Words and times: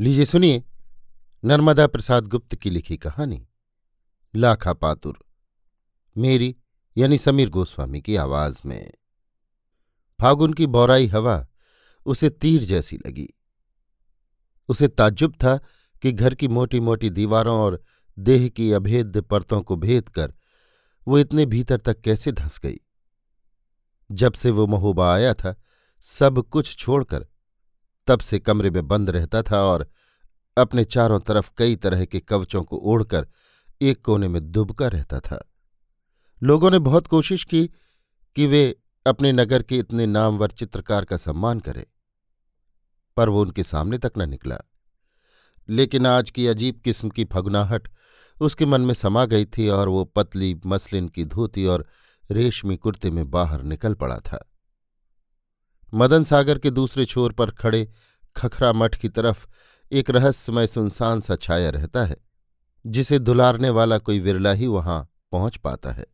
लीजिए 0.00 0.24
सुनिए, 0.24 0.64
नर्मदा 1.44 1.86
प्रसाद 1.86 2.26
गुप्त 2.26 2.54
की 2.54 2.70
लिखी 2.70 2.96
कहानी, 2.96 3.48
लाखा 4.36 4.72
पातुर, 4.72 5.18
मेरी 6.16 6.56
यानी 6.96 7.18
समीर 7.18 7.50
गोस्वामी 7.50 8.00
की 8.00 8.16
आवाज़ 8.16 8.62
में। 8.66 8.92
फागुन 10.20 10.52
की 10.52 10.66
बौराई 10.66 11.06
हवा 11.06 11.48
उसे 12.06 12.30
तीर 12.30 12.62
जैसी 12.62 12.96
लगी। 12.96 13.28
उसे 14.68 14.88
ताज्जुब 14.88 15.32
था 15.32 15.60
कि 16.02 16.12
घर 16.12 16.34
की 16.34 16.48
मोटी 16.48 16.80
मोटी 16.80 17.10
दीवारों 17.10 17.60
और 17.60 17.82
देह 18.18 18.48
की 18.48 18.72
अभेद्य 18.72 19.20
परतों 19.20 19.62
को 19.62 19.76
भेद 19.76 20.08
कर 20.08 20.34
वो 21.08 21.18
इतने 21.18 21.46
भीतर 21.46 21.78
तक 21.78 22.00
कैसे 22.00 22.32
धंस 22.32 22.58
गई। 22.58 22.78
जब 24.10 24.32
से 24.32 24.50
वो 24.50 24.66
महोबा 24.66 25.14
आया 25.14 25.34
था, 25.34 25.62
सब 26.00 26.42
कुछ 26.42 26.76
छोड़कर 26.76 27.26
तब 28.10 28.20
से 28.20 28.38
कमरे 28.38 28.70
में 28.70 28.88
बंद 28.88 29.10
रहता 29.10 29.42
था 29.42 29.62
और 29.62 29.88
अपने 30.58 30.84
चारों 30.84 31.20
तरफ़ 31.20 31.50
कई 31.58 31.76
तरह 31.76 32.04
के 32.04 32.20
कवचों 32.20 32.62
को 32.62 32.76
ओढ़कर 32.76 33.28
एक 33.82 34.04
कोने 34.04 34.28
में 34.28 34.52
दुबका 34.52 34.88
रहता 34.88 35.20
था। 35.20 35.52
लोगों 36.42 36.70
ने 36.70 36.78
बहुत 36.78 37.06
कोशिश 37.06 37.44
की 37.44 37.70
कि 38.36 38.46
वे 38.46 38.76
अपने 39.06 39.32
नगर 39.32 39.62
के 39.62 39.76
इतने 39.76 40.06
नामवर 40.06 40.50
चित्रकार 40.50 41.04
का 41.04 41.16
सम्मान 41.16 41.60
करें, 41.60 41.84
पर 43.16 43.28
वो 43.28 43.42
उनके 43.42 43.62
सामने 43.62 43.98
तक 43.98 44.12
न 44.18 44.28
निकला। 44.30 44.58
लेकिन 45.68 46.06
आज 46.06 46.30
की 46.30 46.46
अजीब 46.46 46.80
किस्म 46.84 47.08
की 47.08 47.24
फगुनाहट 47.24 47.88
उसके 48.40 48.66
मन 48.66 48.80
में 48.80 48.94
समा 48.94 49.24
गई 49.24 49.44
थी 49.44 49.68
और 49.68 49.88
वो 49.88 50.04
पतली 50.04 50.60
मसलिन 50.66 51.08
की 51.08 51.24
धोती 51.24 51.66
और 51.66 51.86
रेशमी 52.30 52.76
कुर्ते 52.76 53.10
में 53.10 53.30
बाहर 53.30 53.62
निकल 53.62 53.94
पड़ा 53.94 54.18
था। 54.18 54.49
मदन 55.92 56.24
सागर 56.24 56.58
के 56.58 56.70
दूसरे 56.70 57.04
छोर 57.04 57.32
पर 57.32 57.50
खड़े 57.50 57.88
खखरा 58.36 58.72
मठ 58.72 58.94
की 58.94 59.08
तरफ़ 59.08 59.46
एक 59.92 60.10
रहस्यमय 60.10 60.66
सुनसान 60.66 61.20
सा 61.20 61.36
छाया 61.36 61.70
रहता 61.70 62.04
है, 62.04 62.16
जिसे 62.84 63.18
दुलारने 63.18 63.70
वाला 63.70 63.98
कोई 63.98 64.20
विरला 64.20 64.52
ही 64.52 64.66
वहाँ 64.66 65.02
पहुँच 65.32 65.56
पाता 65.56 65.92
है। 65.92 66.06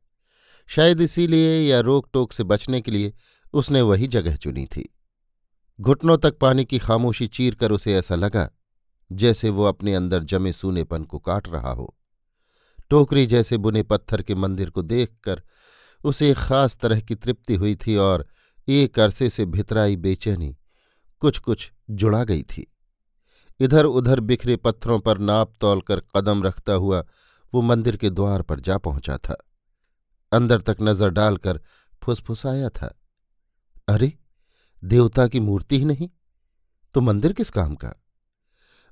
शायद 0.69 1.01
इसीलिए 1.01 1.61
या 1.61 1.81
रोक 1.81 2.09
टोक 2.13 2.33
से 2.33 2.45
बचने 2.45 2.81
के 2.81 2.91
लिए 2.91 3.13
उसने 3.55 3.83
वही 3.83 4.07
जगह 4.07 4.37
चुनी 4.37 4.65
थी। 4.67 4.89
घुटनों 5.81 6.17
तक 6.19 6.39
पानी 6.39 6.65
की 6.65 6.79
खामोशी 6.79 7.27
चीर 7.27 7.55
कर 7.55 7.73
उसे 7.73 7.95
ऐसा 7.95 8.15
लगा, 8.15 8.49
जैसे 9.11 9.51
वो 9.51 9.65
अपने 9.65 9.95
अंदर 9.95 10.25
जमे 10.25 10.53
सूनेपन 10.53 11.05
को 11.05 11.19
काट 11.19 11.49
रहा 11.49 11.73
हो। 11.73 11.95
टोकरी 12.91 13.27
जैसे 13.27 13.57
बुने 13.57 13.83
पत्थर 13.83 14.23
के 14.23 14.35
मंदिर 14.35 14.71
को 14.71 14.83
देखकर 14.83 15.43
उसे 16.05 16.31
एक 16.31 16.37
खास 16.37 16.77
तरह 16.77 17.01
की 17.01 17.15
तृप्ति 17.15 17.55
हुई 17.55 17.75
थी 17.77 17.97
और 17.97 18.27
एक 18.69 18.99
अरसे 18.99 19.31
से 19.31 19.47
भितराई 19.47 19.97
बेचैनी 19.97 20.57
कुछ 21.21 21.39
कुछ 21.39 21.73
जुड़ा 21.91 22.25
गई 22.25 22.43
थी। 22.43 22.75
इधर 23.61 23.85
उधर 23.85 24.21
बिखरे 24.21 24.57
पत्थरों 24.57 25.01
पर 25.01 25.19
नाप 25.19 25.53
तौल 25.61 25.81
कर 25.81 26.01
कदम 26.01 26.43
रखता 26.43 26.73
हुआ 26.73 27.05
वो 27.55 27.63
मंदिर 27.63 27.97
के 27.97 28.11
द्वार 28.11 28.43
पर 28.43 28.61
जा 28.61 28.79
पहुँचा 28.79 29.17
था। 29.17 29.49
अंदर 30.33 30.61
तक 30.61 30.77
नज़र 30.83 31.09
डालकर 31.09 31.61
फुसफुसाया 32.03 32.69
था। 32.69 33.01
अरे, 33.89 34.13
देवता 34.85 35.29
की 35.29 35.41
मूर्ति 35.41 35.79
ही 35.79 35.85
नहीं? 35.85 36.09
तो 36.95 37.01
मंदिर 37.01 37.33
किस 37.33 37.51
काम 37.51 37.75
का? 37.75 38.03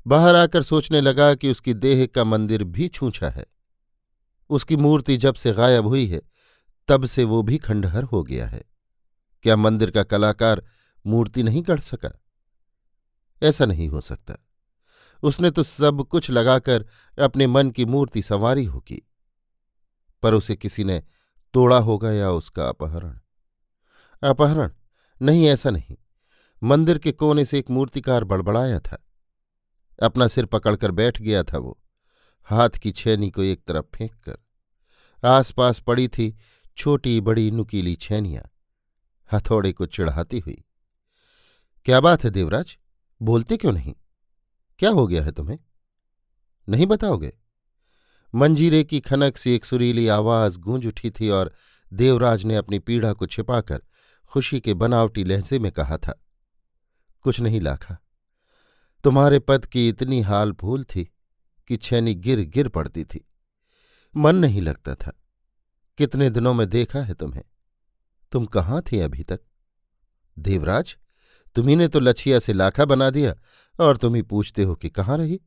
बाहर 0.07 0.35
आकर 0.35 0.63
सोचने 0.63 1.01
लगा 1.01 1.35
कि 1.35 1.51
उसकी 1.51 1.75
देह 1.75 2.07
का 2.07 2.25
मंदिर 2.25 2.65
भी 2.65 2.89
छूछा 2.89 3.29
है। 3.29 3.47
उसकी 4.51 4.77
मूर्ति 4.77 5.17
जब 5.17 5.35
से 5.35 5.53
गायब 5.53 5.87
हुई 5.87 6.07
है, 6.07 6.23
तब 6.89 7.05
से 7.05 7.25
वो 7.25 7.43
भी 7.43 7.59
खंडहर 7.59 8.03
हो 8.03 8.23
गया 8.23 8.47
है। 8.47 8.74
क्या 9.45 9.57
मंदिर 9.57 9.91
का 9.91 10.03
कलाकार 10.03 10.67
मूर्ति 11.07 11.43
नहीं 11.43 11.63
गढ़ 11.63 11.81
सका? 11.81 12.23
ऐसा 13.43 13.65
नहीं 13.65 13.89
हो 13.89 14.01
सकता। 14.01 14.35
उसने 15.23 15.51
तो 15.51 15.63
सब 15.63 16.05
कुछ 16.11 16.31
लगाकर 16.31 16.87
अपने 17.23 17.47
मन 17.47 17.71
की 17.71 17.85
मूर्ति 17.85 18.23
संवारी 18.23 18.65
होगी। 18.65 19.11
पर 20.23 20.35
उसे 20.35 20.57
किसी 20.57 20.85
ने 20.85 21.03
तोड़ा 21.55 21.79
होगा 21.79 22.13
या 22.13 22.31
उसका 22.31 22.69
अपहरण? 22.69 23.19
अपहरण? 24.23 24.71
नहीं, 25.23 25.47
ऐसा 25.47 25.71
नहीं। 25.71 25.97
मंदिर 26.63 26.99
के 26.99 27.13
कोने 27.13 27.45
से 27.45 27.59
एक 27.59 27.71
मूर्तिकार 27.71 28.25
बड़बड़ाया 28.25 28.81
था। 28.81 29.07
अपना 30.03 30.29
सिर 30.29 30.47
पकड़कर 30.47 30.91
बैठ 30.91 31.23
गया 31.23 31.43
था 31.43 31.59
वो, 31.59 31.81
हाथ 32.43 32.71
की 32.71 32.93
छेनी 32.93 33.31
को 33.31 33.43
एक 33.43 33.65
तरफ़ 33.65 33.87
फेंक 33.95 34.15
कर 34.29 34.39
आसपास 35.29 35.81
पड़ी 35.81 36.09
थी 36.09 36.37
छोटी 36.77 37.21
बड़ी 37.21 37.51
नुकीली 37.51 37.95
छेनियाँ। 37.97 38.51
हथौड़े 39.35 39.73
को 39.73 39.87
चिढ़ाती 39.87 40.39
हुई। 40.39 40.65
क्या 41.85 42.01
बात 42.01 42.25
है 42.25 42.31
देवराज? 42.31 42.77
बोलते 43.23 43.57
क्यों 43.57 43.73
नहीं? 43.73 43.95
क्या 44.79 44.91
हो 44.91 45.07
गया 45.07 45.25
है 45.25 45.33
तुम्हें? 45.33 45.59
नहीं 46.69 46.87
बताओगे? 46.87 47.33
मंजीरे 48.35 48.85
की 48.85 49.01
खनक 49.01 49.37
से 49.37 49.55
एक 49.55 49.65
सुरीली 49.65 50.09
आवाज़ 50.09 50.59
गूंज 50.59 50.87
उठी 50.87 51.11
थी 51.11 51.29
और 51.29 51.53
देवराज 51.93 52.45
ने 52.45 52.57
अपनी 52.57 52.79
पीड़ा 52.79 53.13
को 53.13 53.27
छिपाकर 53.27 53.83
खुशी 54.29 54.61
के 54.61 54.75
बनावटी 54.75 55.25
लहजे 55.25 55.59
में 55.59 55.71
कहा 55.73 55.97
था, 55.97 56.25
कुछ 57.21 57.41
नहीं 57.41 57.61
लाखा। 57.61 57.97
तुम्हारे 59.05 59.39
पद 59.39 59.67
की 59.67 59.89
इतनी 59.89 60.21
हाल 60.21 60.53
भूल 60.53 60.85
थी 60.85 61.05
कि 61.69 61.77
छैनी 61.77 62.15
गिर 62.15 62.41
गिर 62.41 62.69
पड़ती 62.69 63.05
थी। 63.05 63.25
मन 64.17 64.37
नहीं 64.37 64.63
लगता 64.63 64.95
था। 64.95 65.13
कितने 65.99 66.31
दिनों 66.31 66.55
में 66.55 66.69
देखा 66.69 67.03
है 67.03 67.15
तुम्हें? 67.15 67.43
तुम 68.35 68.45
कहाँ 68.45 68.83
थे 68.83 69.01
अभी 69.01 69.23
तक? 69.23 69.41
देवराज 70.39 70.97
तुम्ही 71.57 71.77
ने 71.77 71.89
तो 71.89 72.01
लछिया 72.01 72.39
से 72.39 72.53
लाखा 72.53 72.85
बना 72.85 73.11
दिया 73.11 73.35
और 73.81 73.97
तुम 73.97 74.15
ही 74.15 74.23
पूछते 74.23 74.63
हो 74.63 74.75
कि 74.75 74.91
कहाँ 74.91 75.19
रही? 75.19 75.41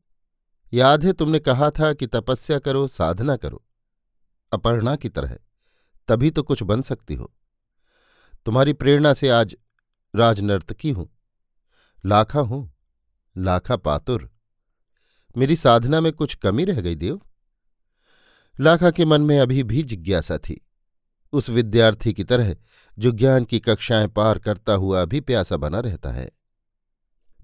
याद 0.74 1.04
है 1.04 1.12
तुमने 1.12 1.38
कहा 1.38 1.70
था 1.70 1.92
कि 1.92 2.06
तपस्या 2.06 2.58
करो, 2.58 2.88
साधना 2.88 3.36
करो। 3.36 3.64
अपर्णा 4.52 4.96
की 4.96 5.08
तरह, 5.08 5.36
तभी 6.08 6.30
तो 6.30 6.42
कुछ 6.42 6.62
बन 6.62 6.82
सकती 6.82 7.14
हो। 7.14 7.34
तुम्हारी 8.46 8.72
प्रेरणा 8.72 9.14
से 9.14 9.28
आज 9.28 9.56
राजनर्तकी 10.16 10.90
हूँ। 10.90 11.08
लाखा 12.06 12.40
हूँ, 12.40 12.72
लाखा 13.38 13.76
पातुर। 13.76 14.30
मेरी 15.36 15.56
साधना 15.56 16.00
में 16.00 16.12
कुछ 16.12 16.34
कमी 16.34 16.64
रह 16.64 16.80
गई 16.80 16.94
देव। 16.94 17.20
लाखा 18.60 18.90
के 18.90 19.04
मन 19.04 19.20
में 19.20 19.38
अभी 19.40 19.62
भी 19.62 19.82
जिज्ञासा 19.82 20.38
थी। 20.38 20.67
उस 21.32 21.50
विद्यार्थी 21.50 22.12
की 22.12 22.24
तरह 22.24 22.56
जो 22.98 23.10
ज्ञान 23.10 23.44
की 23.44 23.60
कक्षाएँ 23.60 24.08
पार 24.08 24.38
करता 24.38 24.72
हुआ 24.72 25.04
भी 25.04 25.20
प्यासा 25.20 25.56
बना 25.56 25.80
रहता 25.80 26.12
है। 26.12 26.30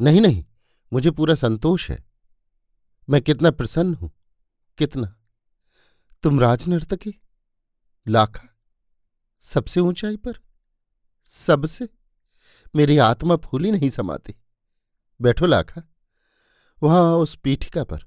नहीं 0.01 0.21
नहीं, 0.21 0.45
मुझे 0.93 1.11
पूरा 1.11 1.35
संतोष 1.35 1.91
है। 1.91 2.05
मैं 3.11 3.23
कितना 3.23 3.51
प्रसन्न 3.51 3.95
हूँ, 3.95 4.11
कितना। 4.79 5.17
तुम 6.23 6.41
राजनर्तकी? 6.41 7.15
लाखा? 8.09 8.57
सबसे 9.41 9.81
ऊंचाई 9.81 10.17
पर? 10.17 10.33
सबसे? 11.27 11.89
मेरी 12.77 12.99
आत्मा 12.99 13.37
फूली 13.37 13.71
नहीं 13.71 13.91
समाती। 13.91 14.35
बैठो 15.21 15.47
लाखा, 15.47 15.83
वहाँ 16.83 17.17
उस 17.17 17.37
पीठिका 17.37 17.85
पर। 17.85 17.99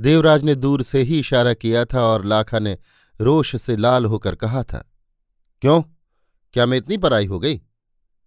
देवराज 0.00 0.44
ने 0.44 0.54
दूर 0.54 0.82
से 0.82 1.02
ही 1.02 1.18
इशारा 1.18 1.54
किया 1.54 1.84
था 1.84 2.00
और 2.00 2.24
लाखा 2.24 2.58
ने 2.58 2.78
रोष 3.20 3.54
से 3.56 3.76
लाल 3.76 4.04
होकर 4.04 4.34
कहा 4.34 4.62
था, 4.62 4.84
क्यों? 5.62 5.82
क्या 6.54 6.66
मैं 6.66 6.78
इतनी 6.78 6.96
पराई 6.96 7.26
हो 7.26 7.38
गई? 7.38 7.60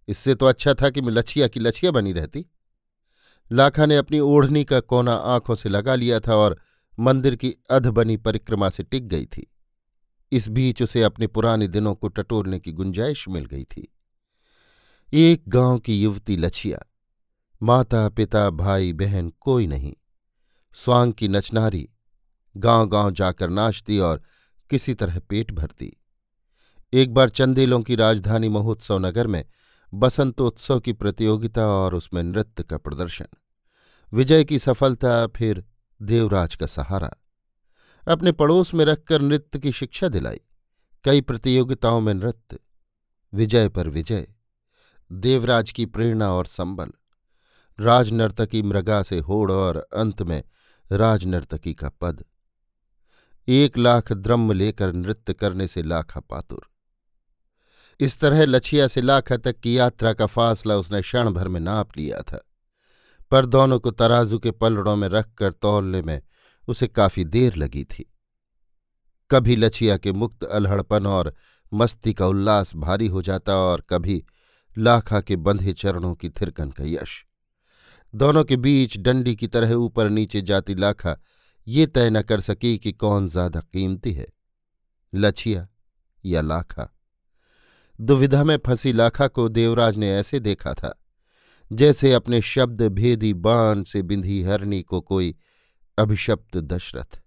इससे 0.08 0.34
तो 0.34 0.46
अच्छा 0.46 0.74
था 0.74 0.90
कि 0.90 1.00
मैं 1.00 1.12
लछिया 1.12 1.48
की 1.48 1.60
लछिया 1.60 1.90
बनी 1.90 2.12
रहती। 2.12 2.44
लाखा 3.50 3.86
ने 3.86 3.96
अपनी 3.96 4.20
ओढ़नी 4.20 4.64
का 4.64 4.80
कोना 4.80 5.14
आँखों 5.14 5.54
से 5.54 5.68
लगा 5.68 5.94
लिया 5.94 6.20
था 6.20 6.34
और 6.34 6.60
मंदिर 6.98 7.36
की 7.36 7.54
अध 7.70 7.86
बनी 7.86 8.16
परिक्रमा 8.16 8.70
से 8.70 8.82
टिक 8.82 9.08
गई 9.08 9.26
थी। 9.26 9.46
इस 10.32 10.48
बीच 10.48 10.82
उसे 10.82 11.02
अपने 11.02 11.26
पुराने 11.26 11.68
दिनों 11.68 11.94
को 11.94 12.08
टटोरने 12.08 12.58
की 12.58 12.72
गुंजाइश 12.72 13.28
मिल 13.28 13.44
गई 13.44 13.64
थी। 13.64 13.88
एक 15.12 15.42
गाँव 15.48 15.78
की 15.78 16.02
युवती 16.02 16.36
लछिया, 16.36 16.78
माता, 17.62 18.08
पिता, 18.08 18.48
भाई, 18.50 18.92
बहन 18.92 19.28
कोई 19.40 19.66
नहीं। 19.66 19.94
स्वांग 20.74 21.12
की 21.12 21.28
नचनारी 21.28 21.88
गाँव 22.56 22.88
गाँव 22.88 23.10
जाकर 23.10 23.50
नाचती 23.50 23.98
और 23.98 24.22
किसी 24.70 24.94
तरह 24.94 25.18
पेट 25.18 25.50
भरती। 25.50 25.96
एक 26.92 27.14
बार 27.14 27.28
चंदेलों 27.28 27.80
की 27.80 27.94
राजधानी 27.94 28.48
महोत्सव 28.48 28.98
नगर 28.98 29.26
में 29.26 29.44
बसंतोत्सव 29.94 30.80
की 30.80 30.92
प्रतियोगिता 30.92 31.66
और 31.66 31.94
उसमें 31.94 32.22
नृत्य 32.22 32.62
का 32.62 32.78
प्रदर्शन। 32.78 33.26
विजय 34.12 34.44
की 34.44 34.58
सफलता, 34.58 35.26
फिर 35.26 35.64
देवराज 36.02 36.56
का 36.56 36.66
सहारा। 36.66 37.10
अपने 38.08 38.32
पड़ोस 38.32 38.74
में 38.74 38.84
रखकर 38.84 39.22
नृत्य 39.22 39.58
की 39.58 39.72
शिक्षा 39.72 40.08
दिलाई। 40.08 40.40
कई 41.04 41.20
प्रतियोगिताओं 41.20 42.00
में 42.00 42.14
नृत्य। 42.14 42.58
विजय 43.34 43.68
पर 43.68 43.88
विजय। 43.88 44.34
देवराज 45.12 45.72
की 45.72 45.86
प्रेरणा 45.86 46.32
और 46.32 46.46
संबल। 46.46 46.88
राजनर्तकी 47.80 48.62
मृगा 48.62 49.02
से 49.02 49.18
होड़ 49.18 49.52
और 49.52 49.86
अंत 49.96 50.22
में 50.22 50.44
राजनर्तकी 50.92 51.74
का 51.74 51.88
पद। 51.88 52.24
एक 53.48 53.78
लाख 53.78 54.12
द्रम्म 54.12 54.52
लेकर 54.52 54.92
नृत्य 54.92 55.34
करने 55.34 55.68
से 55.68 55.82
लाखा 55.82 56.20
पातुर। 56.20 56.68
इस 58.00 58.18
तरह 58.18 58.46
लछिया 58.46 58.86
से 58.86 59.00
लाखा 59.00 59.36
तक 59.36 59.60
की 59.60 59.78
यात्रा 59.78 60.12
का 60.12 60.26
फासला 60.26 60.76
उसने 60.76 61.02
क्षण 61.02 61.30
भर 61.30 61.48
में 61.48 61.60
नाप 61.60 61.96
लिया 61.96 62.22
था। 62.22 62.48
पर 63.30 63.46
दोनों 63.46 63.80
को 63.80 63.90
तराजू 63.90 64.38
के 64.38 64.50
पलड़ों 64.50 64.96
में 64.96 65.08
रखकर 65.08 65.52
तौलने 65.52 66.02
में 66.02 66.22
उसे 66.68 66.86
काफ़ी 66.86 67.24
देर 67.24 67.56
लगी 67.56 67.84
थी। 67.84 68.12
कभी 69.30 69.56
लछिया 69.56 69.96
के 69.96 70.12
मुक्त 70.12 70.44
अलहड़पन 70.44 71.06
और 71.06 71.34
मस्ती 71.74 72.12
का 72.12 72.26
उल्लास 72.26 72.76
भारी 72.76 73.06
हो 73.06 73.22
जाता 73.22 73.56
और 73.56 73.80
कभी 73.80 74.24
लाखा 74.78 75.20
के 75.20 75.36
बंधे 75.36 75.72
चरणों 75.72 76.14
की 76.14 76.28
थिरकन 76.28 76.70
का 76.70 76.84
यश। 76.84 77.26
दोनों 78.14 78.44
के 78.44 78.56
बीच 78.56 78.98
डंडी 78.98 79.36
की 79.36 79.46
तरह 79.46 79.74
ऊपर 79.74 80.08
नीचे 80.08 80.40
जाती 80.40 80.74
लाखा 80.74 81.16
ये 81.66 81.86
तय 81.86 82.10
न 82.10 82.22
कर 82.22 82.40
सकी 82.40 82.76
कि 82.78 82.92
कौन 82.92 83.26
ज़्यादा 83.26 83.60
कीमती 83.62 84.12
है, 84.12 84.26
लछिया 85.12 85.66
या 86.24 86.40
लाखा। 86.40 86.88
दुविधा 87.98 88.42
में 88.44 88.56
फंसी 88.66 88.92
लाखा 88.92 89.26
को 89.28 89.48
देवराज 89.48 89.96
ने 89.96 90.12
ऐसे 90.12 90.40
देखा 90.40 90.74
था, 90.74 90.94
जैसे 91.70 92.12
अपने 92.12 92.40
शब्द 92.42 92.82
भेदी 92.84 93.32
बाण 93.34 93.82
से 93.82 94.02
बिंधी 94.02 94.42
हरणी 94.42 94.82
को 94.82 95.00
कोई 95.00 95.34
अभिशप्त 95.98 96.56
दशरथ। 96.56 97.20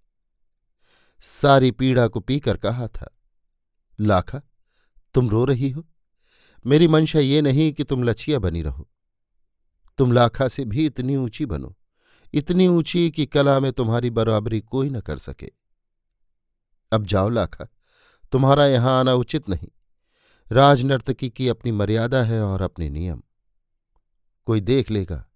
सारी 1.24 1.71
पीड़ा 1.71 2.07
को 2.07 2.19
पीकर 2.19 2.57
कहा 2.57 2.88
था, 2.88 3.09
लाखा, 4.00 4.42
तुम 5.15 5.30
रो 5.30 5.44
रही 5.45 5.69
हो? 5.69 5.85
मेरी 6.65 6.88
मंशा 6.88 7.19
ये 7.19 7.42
नहीं 7.42 7.71
कि 7.74 7.83
तुम 7.83 8.03
लछिया 8.03 8.39
बनी 8.39 8.62
रहो। 8.62 8.88
तुम 10.00 10.12
लाखा 10.12 10.47
से 10.47 10.65
भी 10.65 10.85
इतनी 10.85 11.15
ऊँची 11.15 11.45
बनो। 11.45 11.75
इतनी 12.33 12.67
ऊँची 12.67 13.11
कि 13.11 13.25
कला 13.25 13.59
में 13.59 13.71
तुम्हारी 13.71 14.09
बराबरी 14.09 14.61
कोई 14.61 14.89
न 14.89 14.99
कर 14.99 15.17
सके। 15.17 15.51
अब 16.91 17.05
जाओ 17.05 17.29
लाखा, 17.29 17.67
तुम्हारा 18.31 18.65
यहाँ 18.65 18.99
आना 18.99 19.13
उचित 19.13 19.49
नहीं। 19.49 19.67
राजनर्तकी 20.51 21.29
की 21.29 21.47
अपनी 21.47 21.71
मर्यादा 21.71 22.23
है 22.23 22.43
और 22.43 22.61
अपने 22.61 22.89
नियम। 22.89 23.23
कोई 24.45 24.61
देख 24.61 24.91
लेगा। 24.91 25.31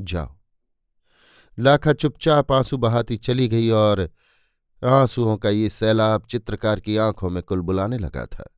जाओ। 0.00 0.36
लाखा 1.58 1.92
चुपचाप 1.92 2.52
आँसू 2.52 2.76
बहाती 2.76 3.16
चली 3.16 3.48
गई 3.48 3.70
और 3.70 4.10
आंसुओं 4.84 5.36
का 5.36 5.48
ये 5.48 5.70
सैलाब 5.70 6.26
चित्रकार 6.30 6.80
की 6.80 6.96
आँखों 6.96 7.30
में 7.30 7.42
कुल 7.42 7.60
बुलाने 7.60 7.98
लगा 7.98 8.26
था। 8.26 8.50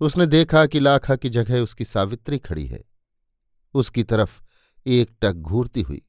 उसने 0.00 0.26
देखा 0.26 0.66
कि 0.66 0.80
लाखा 0.80 1.16
की 1.16 1.28
जगह 1.28 1.60
उसकी 1.60 1.84
सावित्री 1.84 2.38
खड़ी 2.38 2.66
है। 2.66 2.84
उसकी 3.74 4.04
तरफ़ 4.04 4.40
एक 4.86 5.16
टक 5.22 5.32
घूरती 5.32 5.82
हुई। 5.82 6.05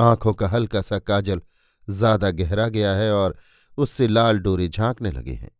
आँखों 0.00 0.32
का 0.34 0.48
हल्का 0.48 0.80
सा 0.82 0.98
काजल 0.98 1.40
ज़्यादा 1.88 2.30
गहरा 2.30 2.68
गया 2.68 2.92
है 2.94 3.12
और 3.12 3.36
उससे 3.78 4.08
लाल 4.08 4.38
डोरे 4.38 4.68
झांकने 4.68 5.10
लगे 5.10 5.32
हैं। 5.32 5.50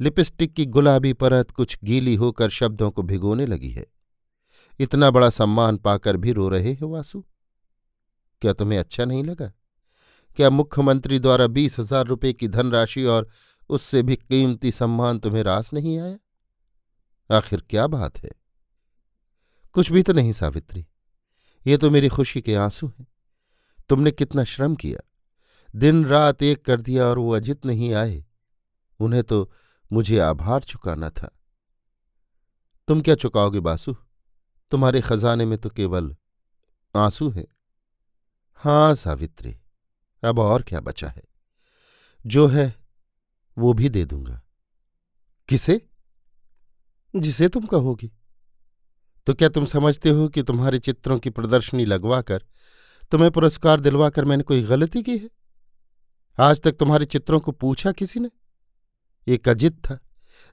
लिपस्टिक 0.00 0.54
की 0.54 0.66
गुलाबी 0.66 1.12
परत 1.12 1.50
कुछ 1.50 1.78
गीली 1.84 2.14
होकर 2.14 2.50
शब्दों 2.50 2.90
को 2.90 3.02
भिगोने 3.02 3.46
लगी 3.46 3.70
है। 3.70 3.86
इतना 4.80 5.10
बड़ा 5.10 5.30
सम्मान 5.30 5.76
पाकर 5.76 6.16
भी 6.16 6.32
रो 6.32 6.48
रहे 6.48 6.72
हो 6.74 6.88
वासु 6.88 7.24
क्या 8.42 8.52
तुम्हें 8.52 8.78
अच्छा 8.78 9.04
नहीं 9.04 9.24
लगा? 9.24 9.52
क्या 10.36 10.50
मुख्यमंत्री 10.50 11.18
द्वारा 11.18 11.46
बीस 11.46 11.78
हज़ार 11.78 12.06
रुपये 12.06 12.32
की 12.32 12.48
धनराशि 12.48 13.04
और 13.04 13.28
उससे 13.70 14.02
भी 14.02 14.16
कीमती 14.16 14.72
सम्मान 14.72 15.18
तुम्हें 15.18 15.42
रास 15.42 15.72
नहीं 15.72 15.98
आया? 15.98 16.18
आखिर 17.30 17.62
क्या 17.70 17.86
बात 17.86 18.18
है? 18.18 18.30
कुछ 19.72 19.92
भी 19.92 20.02
तो 20.02 20.12
नहीं, 20.12 20.32
सावित्री। 20.32 20.86
ये 21.66 21.76
तो 21.76 21.90
मेरी 21.90 22.08
खुशी 22.08 22.40
के 22.40 22.54
आँसू 22.54 22.86
हैं। 22.86 23.06
तुमने 23.88 24.10
कितना 24.10 24.44
श्रम 24.44 24.74
किया? 24.74 25.08
दिन 25.76 26.04
रात 26.04 26.42
एक 26.42 26.64
कर 26.64 26.80
दिया 26.80 27.04
और 27.04 27.18
वो 27.18 27.30
अजित 27.30 27.66
नहीं 27.66 27.94
आए। 27.94 28.24
उन्हें 29.00 29.24
तो 29.24 29.52
मुझे 29.92 30.18
आभार 30.18 30.62
चुकाना 30.62 31.10
था। 31.10 31.38
तुम 32.88 33.00
क्या 33.00 33.14
चुकाओगे 33.14 33.60
बासु? 33.60 33.94
तुम्हारे 34.70 35.00
खजाने 35.00 35.44
में 35.44 35.58
तो 35.58 35.70
केवल 35.70 36.16
आँसू 36.96 37.30
है। 37.30 37.46
हाँ 38.54 38.94
सावित्री, 38.94 39.58
अब 40.24 40.38
और 40.38 40.62
क्या 40.62 40.80
बचा 40.80 41.08
है? 41.08 41.22
जो 42.26 42.46
है, 42.46 42.76
वो 43.58 43.72
भी 43.72 43.88
दे 43.88 44.04
दूँगा। 44.04 44.42
किसे? 45.48 45.88
जिसे 47.16 47.48
तुम 47.48 47.66
कहोगी। 47.66 48.12
तो 49.26 49.34
क्या 49.34 49.48
तुम 49.48 49.66
समझते 49.66 50.10
हो 50.10 50.28
कि 50.28 50.42
तुम्हारे 50.42 50.78
चित्रों 50.78 51.18
की 51.18 51.30
प्रदर्शनी 51.30 51.84
लगवाकर 51.84 52.44
तुम्हें 53.12 53.30
पुरस्कार 53.30 53.80
दिलवाकर 53.80 54.24
मैंने 54.24 54.42
कोई 54.42 54.62
गलती 54.62 55.02
की 55.02 55.18
है? 55.18 55.30
आज 56.40 56.60
तक 56.60 56.72
तुम्हारे 56.72 57.04
चित्रों 57.04 57.40
को 57.40 57.52
पूछा 57.52 57.92
किसी 57.92 58.20
ने? 58.20 58.30
एक 59.28 59.48
अजित 59.48 59.72
था, 59.78 59.98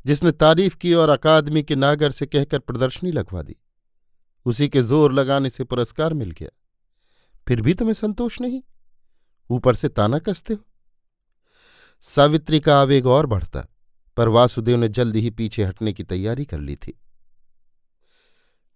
जिसने 0.06 0.32
तारीफ़ 0.32 0.78
की 0.78 0.94
और 0.94 1.10
अकादमी 1.10 1.64
के 1.64 1.76
नागर 1.76 2.12
से 2.12 2.26
कहकर 2.26 2.60
प्रदर्शनी 2.60 3.12
लगवा 3.12 3.42
दी। 3.42 3.56
उसी 4.46 4.70
के 4.70 4.82
ज़ोर 4.82 5.14
लगाने 5.14 5.50
से 5.50 5.64
पुरस्कार 5.64 6.14
मिल 6.14 6.32
गया। 6.32 6.50
फिर 7.48 7.62
भी 7.62 7.74
तुम्हें 7.74 7.94
संतोष 7.94 8.42
नहीं? 8.42 8.62
ऊपर 9.50 9.76
से 9.76 9.90
ताना 9.90 10.20
कसते 10.20 10.54
हो। 10.54 10.66
सावित्री 12.02 12.60
का 12.60 12.82
आवेग 12.82 13.06
और 13.06 13.26
बढ़ता, 13.26 13.68
पर 14.18 14.28
वासुदेव 14.28 14.78
ने 14.78 14.90
जल्द 14.90 15.16
ही 15.16 15.30
पीछे 15.30 15.64
हटने 15.64 15.94
की 15.94 16.04
तैयारी 16.04 16.46
कर 16.46 16.60
ली 16.60 16.76
थी। 16.76 17.00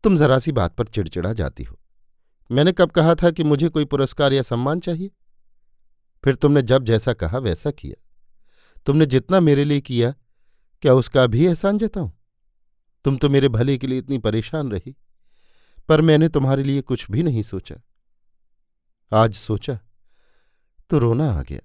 तुम 0.03 0.17
जरा 0.17 0.39
सी 0.39 0.51
बात 0.51 0.75
पर 0.75 0.87
चिड़चिड़ा 0.87 1.33
जाती 1.33 1.63
हो। 1.63 1.79
मैंने 2.49 2.71
कब 2.71 2.91
कहा 2.91 3.15
था 3.15 3.31
कि 3.31 3.43
मुझे 3.43 3.69
कोई 3.69 3.85
पुरस्कार 3.85 4.33
या 4.33 4.41
सम्मान 4.41 4.79
चाहिए? 4.79 5.09
फिर 6.23 6.35
तुमने 6.35 6.61
जब 6.61 6.83
जैसा 6.83 7.13
कहा, 7.13 7.37
वैसा 7.37 7.71
किया। 7.71 8.01
तुमने 8.85 9.05
जितना 9.05 9.39
मेरे 9.39 9.65
लिए 9.65 9.81
किया, 9.81 10.13
क्या 10.83 10.93
उसका 10.93 11.25
भी 11.27 11.45
एहसान 11.45 11.77
जताऊं? 11.77 12.11
तुम 13.05 13.17
तो 13.17 13.29
मेरे 13.29 13.49
भले 13.49 13.77
के 13.77 13.87
लिए 13.87 13.99
इतनी 13.99 14.17
परेशान 14.17 14.71
रही, 14.71 14.95
पर 15.89 16.01
मैंने 16.01 16.29
तुम्हारे 16.29 16.63
लिए 16.63 16.81
कुछ 16.81 17.05
भी 17.11 17.23
नहीं 17.23 17.43
सोचा। 17.43 17.75
आज 19.11 19.33
सोचा 19.33 19.79
तो 20.89 20.99
रोना 20.99 21.29
आ 21.31 21.41
गया। 21.41 21.59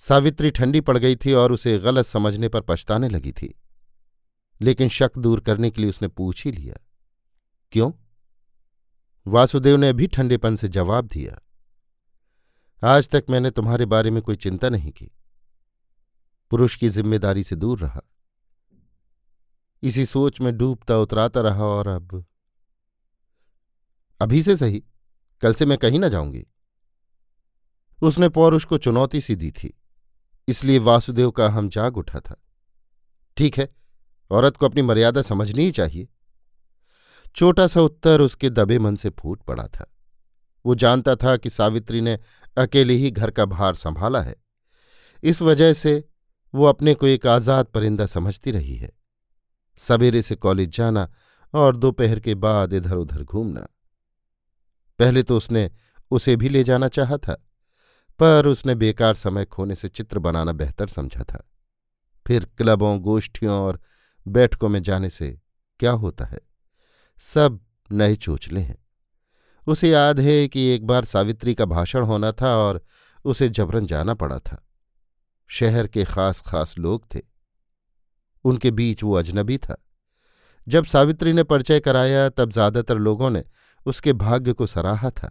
सावित्री 0.00 0.50
ठंडी 0.50 0.80
पड़ 0.80 0.96
गई 0.98 1.16
थी 1.16 1.32
और 1.32 1.52
उसे 1.52 1.78
गलत 1.78 2.06
समझने 2.06 2.48
पर 2.48 2.60
पछताने 2.60 3.08
लगी 3.08 3.32
थी, 3.32 3.54
लेकिन 4.60 4.88
शक 4.88 5.18
दूर 5.18 5.40
करने 5.40 5.70
के 5.70 5.80
लिए 5.80 5.90
उसने 5.90 6.08
पूछ 6.08 6.44
ही 6.44 6.52
लिया, 6.52 6.76
क्यों? 7.72 7.90
वासुदेव 9.26 9.76
ने 9.76 9.92
भी 9.92 10.06
ठंडेपन 10.06 10.56
से 10.56 10.68
जवाब 10.68 11.06
दिया, 11.06 11.38
आज 12.82 13.08
तक 13.08 13.24
मैंने 13.30 13.50
तुम्हारे 13.50 13.86
बारे 13.86 14.10
में 14.10 14.22
कोई 14.22 14.36
चिंता 14.36 14.68
नहीं 14.68 14.90
की। 14.90 15.10
पुरुष 16.52 16.76
की 16.76 16.88
ज़िम्मेदारी 16.88 17.42
से 17.44 17.56
दूर 17.56 17.78
रहा। 17.78 18.02
इसी 19.82 20.04
सोच 20.06 20.40
में 20.40 20.56
डूबता 20.56 20.98
उतराता 20.98 21.40
रहा 21.40 21.64
और 21.66 21.88
अब, 21.88 22.24
अभी 24.20 24.42
से 24.42 24.56
सही, 24.56 24.82
कल 25.42 25.54
से 25.54 25.66
मैं 25.66 25.78
कहीं 25.78 25.98
ना 25.98 26.08
जाऊँगी। 26.08 26.46
उसने 28.02 28.28
पौरुष 28.30 28.64
को 28.64 28.78
चुनौती 28.78 29.20
सी 29.20 29.36
दी 29.36 29.50
थी, 29.52 29.72
इसलिए 30.48 30.78
वासुदेव 30.80 31.30
का 31.30 31.48
हम 31.50 31.68
जाग 31.68 31.96
उठा 31.96 32.20
था। 32.20 32.42
ठीक 33.36 33.58
है, 33.58 33.68
औरत 34.30 34.56
को 34.56 34.66
अपनी 34.66 34.82
मर्यादा 34.82 35.22
समझनी 35.22 35.64
ही 35.64 35.70
चाहिए। 35.72 36.08
छोटा 37.36 37.66
सा 37.66 37.80
उत्तर 37.80 38.20
उसके 38.20 38.50
दबे 38.50 38.78
मन 38.78 38.96
से 38.96 39.10
फूट 39.10 39.42
पड़ा 39.42 39.66
था। 39.68 39.86
वो 40.64 40.74
जानता 40.74 41.14
था 41.14 41.36
कि 41.36 41.50
सावित्री 41.50 42.00
ने 42.00 42.18
अकेले 42.56 42.94
ही 42.94 43.10
घर 43.10 43.30
का 43.30 43.44
भार 43.44 43.74
संभाला 43.74 44.20
है। 44.20 44.34
इस 45.22 45.42
वजह 45.42 45.72
से 45.72 46.02
वो 46.54 46.64
अपने 46.64 46.94
को 46.94 47.06
एक 47.06 47.26
आज़ाद 47.26 47.66
परिंदा 47.66 48.06
समझती 48.06 48.50
रही 48.50 48.76
है। 48.76 48.90
सवेरे 49.78 50.22
से 50.22 50.34
कॉलेज 50.36 50.76
जाना 50.76 51.08
और 51.54 51.76
दोपहर 51.76 52.20
के 52.20 52.34
बाद 52.34 52.72
इधर 52.72 52.96
उधर 52.96 53.22
घूमना। 53.22 53.66
पहले 54.98 55.22
तो 55.22 55.36
उसने 55.36 55.70
उसे 56.10 56.36
भी 56.36 56.48
ले 56.48 56.64
जाना 56.64 56.88
चाहा 56.88 57.16
था, 57.18 57.34
पर 58.20 58.46
उसने 58.46 58.74
बेकार 58.74 59.14
समय 59.14 59.44
खोने 59.44 59.74
से 59.74 59.88
चित्र 59.88 60.18
बनाना 60.18 60.52
बेहतर 60.52 60.88
समझा 60.88 61.22
था। 61.22 61.42
फिर 62.26 62.44
क्लबों, 62.58 62.98
गोष्ठियों 63.00 63.54
और 63.54 63.80
बैठकों 64.26 64.68
में 64.68 64.82
जाने 64.82 65.10
से 65.10 65.38
क्या 65.80 65.90
होता 65.92 66.24
है? 66.24 66.40
सब 67.20 67.60
नए 67.90 68.16
चोचले 68.16 68.60
हैं। 68.60 68.76
उसे 69.66 69.88
याद 69.90 70.20
है 70.20 70.48
कि 70.48 70.66
एक 70.66 70.86
बार 70.86 71.04
सावित्री 71.04 71.54
का 71.54 71.64
भाषण 71.64 72.02
होना 72.02 72.32
था 72.32 72.56
और 72.56 72.84
उसे 73.24 73.48
जबरन 73.48 73.86
जाना 73.86 74.14
पड़ा 74.14 74.38
था। 74.38 74.62
शहर 75.50 75.86
के 75.86 76.04
खास 76.04 76.40
खास 76.40 76.78
लोग 76.78 77.04
थे। 77.14 77.20
उनके 78.44 78.70
बीच 78.70 79.02
वो 79.02 79.14
अजनबी 79.14 79.58
था। 79.58 79.76
जब 80.66 80.84
सावित्री 80.84 81.32
ने 81.32 81.42
परिचय 81.42 81.80
कराया, 81.80 82.28
तब 82.28 82.50
ज़्यादातर 82.50 82.98
लोगों 82.98 83.30
ने 83.30 83.44
उसके 83.86 84.12
भाग्य 84.12 84.52
को 84.52 84.66
सराहा 84.66 85.10
था। 85.10 85.30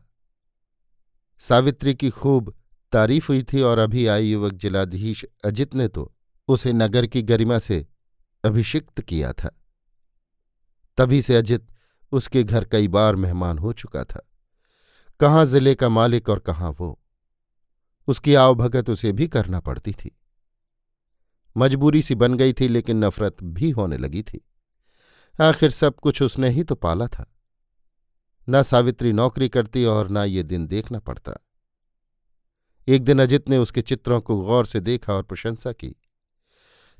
सावित्री 1.39 1.94
की 1.96 2.10
खूब 2.10 2.54
तारीफ़ 2.92 3.27
हुई 3.27 3.44
थी 3.44 3.62
और 3.62 3.77
अभी 3.77 4.08
आई 4.08 4.27
युवक 4.27 4.54
जिलाधीश 4.54 5.25
अजित 5.46 5.75
ने 5.75 5.88
तो 5.88 6.12
उसे 6.48 6.74
नगर 6.74 7.08
की 7.08 7.22
गरिमा 7.22 7.60
से 7.60 7.86
अभिषिक्त 8.44 9.01
किया 9.01 9.32
था। 9.34 9.50
तभी 10.98 11.22
से 11.22 11.36
अजित 11.36 11.68
उसके 12.12 12.44
घर 12.44 12.66
कई 12.66 12.88
बार 12.88 13.16
मेहमान 13.16 13.58
हो 13.58 13.74
चुका 13.74 14.04
था। 14.04 14.30
कहाँ 15.20 15.46
ज़िले 15.46 15.76
का 15.76 15.90
मालिक 15.90 16.30
और 16.30 16.40
कहाँ 16.40 16.76
वो? 16.80 17.02
उसकी 18.08 18.36
आवभगत 18.36 18.90
उसे 18.90 19.12
भी 19.12 19.28
करना 19.28 19.60
पड़ती 19.60 19.92
थी। 19.92 20.20
मजबूरी 21.58 22.02
सी 22.02 22.16
बन 22.16 22.34
गई 22.34 22.54
थी, 22.54 22.68
लेकिन 22.68 23.06
नफरत 23.06 23.44
भी 23.44 23.70
होने 23.70 23.98
लगी 23.98 24.24
थी। 24.24 24.46
आखिर 25.42 25.70
सब 25.70 25.96
कुछ 25.96 26.22
उसने 26.22 26.50
ही 26.50 26.64
तो 26.64 26.76
पाला 26.76 27.08
था। 27.08 27.32
न 28.50 28.64
सावित्री 28.64 29.14
नौकरी 29.14 29.50
करती 29.50 29.86
और 29.86 30.10
न 30.10 30.18
ये 30.18 30.44
दिन 30.44 30.68
देखना 30.68 31.00
पड़ता। 31.00 31.34
एक 32.88 33.04
दिन 33.04 33.22
अजित 33.22 33.50
ने 33.50 33.58
उसके 33.58 33.82
चित्रों 33.82 34.22
को 34.22 34.42
गौर 34.42 34.66
से 34.66 34.80
देखा 34.80 35.14
और 35.14 35.24
प्रशंसा 35.24 35.72
की। 35.72 35.96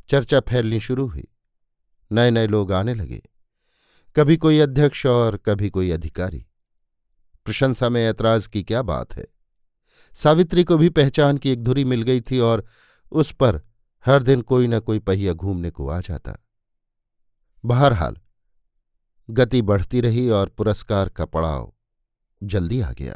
चर्चा 0.10 0.40
फैलनी 0.40 0.80
शुरू 0.80 1.08
हुई। 1.08 1.28
नए 2.12 2.32
नए 2.32 2.48
लोग 2.48 2.72
आने 2.72 2.94
लगे। 2.94 3.22
कभी 4.16 4.38
कोई 4.38 4.60
अध्यक्ष 4.60 5.06
और 5.06 5.38
कभी 5.38 5.70
कोई 5.70 5.92
अधिकारी। 5.92 6.46
प्रशंसा 7.46 7.90
में 7.90 8.06
ऐतराज 8.06 8.48
की 8.48 8.64
क्या 8.64 8.82
बात 8.82 9.14
है? 9.14 9.28
सावित्री 10.14 10.64
को 10.64 10.78
भी 10.78 10.90
पहचान 10.90 11.38
की 11.38 11.50
एक 11.50 11.64
धुरी 11.64 11.86
मिल 11.86 12.02
गई 12.02 12.22
थी 12.22 12.40
और 12.40 12.66
उस 13.12 13.32
पर 13.32 13.62
हर 14.06 14.24
दिन 14.24 14.42
कोई 14.42 14.68
न 14.68 14.80
कोई 14.80 15.00
पहिया 15.00 15.34
घूमने 15.34 15.72
को 15.72 15.90
आ 15.90 16.00
जाता। 16.00 16.38
बहरहाल, 17.66 18.18
गति 19.30 19.62
बढ़ती 19.62 20.02
रही 20.02 20.30
और 20.30 20.50
पुरस्कार 20.50 21.10
का 21.10 21.26
पड़ाव 21.26 21.74
जल्दी 22.44 22.82
आ 22.82 22.92
गया। 22.92 23.16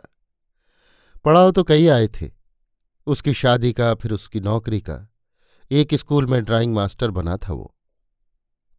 पड़ाव 1.26 1.52
तो 1.52 1.64
कई 1.64 1.88
आए 1.88 2.08
थे। 2.08 2.32
उसकी 3.08 3.34
शादी 3.34 3.74
का, 3.74 3.96
फिर 3.96 4.12
उसकी 4.12 4.40
नौकरी 4.40 4.82
का। 4.82 5.10
एक 5.72 5.94
स्कूल 5.94 6.26
में 6.26 6.44
ड्राइंग 6.44 6.74
मास्टर 6.74 7.12
बना 7.12 7.38
था 7.38 7.54
वो। 7.54 7.76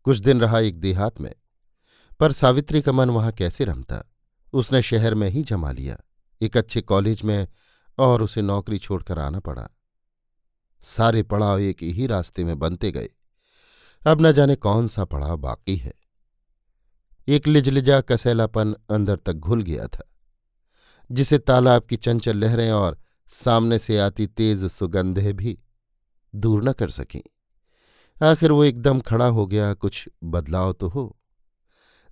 कुछ 0.03 0.19
दिन 0.19 0.41
रहा 0.41 0.61
एक 0.61 0.81
देहात 0.81 1.21
में। 1.21 1.35
पर 2.21 2.33
सावित्री 2.33 2.81
का 2.83 2.93
मन 2.93 3.11
वहाँ 3.11 3.33
कैसे 3.33 3.65
रमता? 3.65 4.03
उसने 4.53 4.83
शहर 4.83 5.15
में 5.15 5.29
ही 5.31 5.43
जमा 5.43 5.71
लिया। 5.73 5.97
एक 6.41 6.57
अच्छे 6.57 6.81
कॉलेज 6.81 7.23
में 7.23 7.47
और 7.99 8.23
उसे 8.23 8.43
नौकरी 8.43 8.79
छोड़कर 8.79 9.19
आना 9.19 9.41
पड़ा। 9.41 9.69
सारे 10.85 11.23
पड़ाव 11.23 11.61
एक 11.61 11.83
ही 11.83 12.07
रास्ते 12.07 12.45
में 12.45 12.59
बनते 12.59 12.91
गए। 12.93 13.09
अब 14.03 14.23
न 14.23 14.33
जाने 14.33 14.57
कौन 14.57 14.89
सा 14.89 15.05
पड़ाव 15.05 15.37
बाकी 15.37 15.77
है। 15.77 15.93
एक 17.29 17.47
लिजलिजा 17.47 18.01
कसैलापन 18.01 18.75
अंदर 18.91 19.17
तक 19.17 19.33
घुल 19.33 19.63
गया 19.63 19.87
था, 19.87 20.05
जिसे 21.11 21.39
तालाब 21.39 21.83
की 21.83 21.97
चंचल 21.97 22.37
लहरें 22.37 22.71
और 22.71 22.99
सामने 23.31 23.79
से 23.79 23.99
आती 23.99 24.27
तेज 24.27 24.65
सुगंधे 24.65 25.33
भी 25.33 25.59
दूर 26.35 26.63
न 26.65 26.73
कर 26.73 26.91
सकें। 26.91 27.23
आखिर 28.17 28.53
वो 28.53 28.65
एकदम 28.65 29.01
खड़ा 29.01 29.27
हो 29.27 29.47
गया, 29.47 29.73
कुछ 29.75 30.09
बदलाव 30.25 30.73
तो 30.73 30.89
हो। 30.89 31.17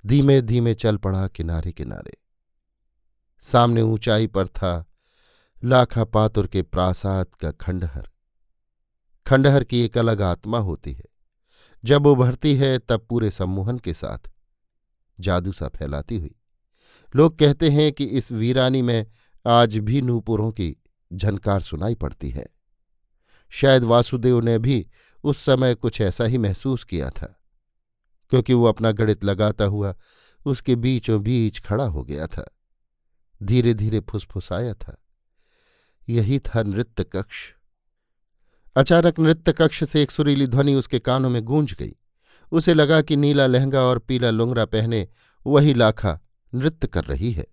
धीमे 0.06 0.42
धीमे 0.42 0.74
चल 0.74 0.96
पड़ा 0.96 1.28
किनारे 1.28 1.72
किनारे 1.72 2.12
सामने 3.40 3.82
ऊंचाई 3.82 4.26
पर 4.26 4.48
था 4.48 4.84
लाखा 5.64 6.04
पातुर 6.04 6.46
के 6.46 6.62
प्रासाद 6.62 7.26
का 7.26 7.50
खंडहर। 7.50 8.10
खंडहर 9.26 9.64
की 9.64 9.80
एक 9.80 9.98
अलग 9.98 10.22
आत्मा 10.22 10.58
होती 10.58 10.92
है। 10.92 11.04
जब 11.84 12.06
उभरती 12.06 12.54
है, 12.54 12.78
तब 12.78 13.06
पूरे 13.08 13.30
सम्मोहन 13.30 13.78
के 13.78 13.94
साथ 13.94 14.30
जादू 15.20 15.52
सा 15.52 15.68
फैलाती 15.68 16.16
हुई। 16.16 16.34
लोग 17.16 17.38
कहते 17.38 17.70
हैं 17.70 17.92
कि 17.92 18.04
इस 18.04 18.32
वीरानी 18.32 18.82
में 18.82 19.06
आज 19.46 19.78
भी 19.78 20.02
नूपुरों 20.02 20.50
की 20.50 20.76
झनकार 21.12 21.60
सुनाई 21.60 21.94
पड़ती 21.94 22.30
है। 22.30 22.46
शायद 23.50 23.84
वासुदेव 23.84 24.40
ने 24.40 24.58
भी 24.58 24.88
उस 25.24 25.44
समय 25.44 25.74
कुछ 25.74 26.00
ऐसा 26.00 26.24
ही 26.24 26.38
महसूस 26.38 26.84
किया 26.84 27.10
था। 27.10 27.37
क्योंकि 28.30 28.54
वो 28.54 28.64
अपना 28.64 28.92
गणित 28.92 29.24
लगाता 29.24 29.64
हुआ 29.64 29.94
उसके 30.46 30.76
बीचों 30.76 31.22
बीच 31.22 31.60
खड़ा 31.60 31.84
हो 31.84 32.04
गया 32.04 32.26
था। 32.26 32.56
धीरे 33.42 33.74
धीरे 33.74 34.00
फुसफुसाया 34.00 34.74
था। 34.74 34.96
यही 36.08 36.38
था 36.38 36.62
नृत्य 36.62 37.04
कक्ष 37.04 37.52
अचानक 38.76 39.18
नृत्य 39.18 39.52
कक्ष 39.52 39.84
से 39.84 40.02
एक 40.02 40.10
सुरीली 40.10 40.46
ध्वनि 40.46 40.74
उसके 40.74 40.98
कानों 40.98 41.30
में 41.30 41.42
गूंज 41.42 41.74
गई। 41.74 41.96
उसे 42.52 42.74
लगा 42.74 43.02
कि 43.02 43.16
नीला 43.16 43.46
लहंगा 43.46 43.80
और 43.80 43.98
पीला 43.98 44.30
लुंगरा 44.30 44.64
पहने 44.64 45.08
वही 45.46 45.74
लाखा 45.74 46.20
नृत्य 46.54 46.86
कर 46.86 47.04
रही 47.04 47.32
है। 47.32 47.46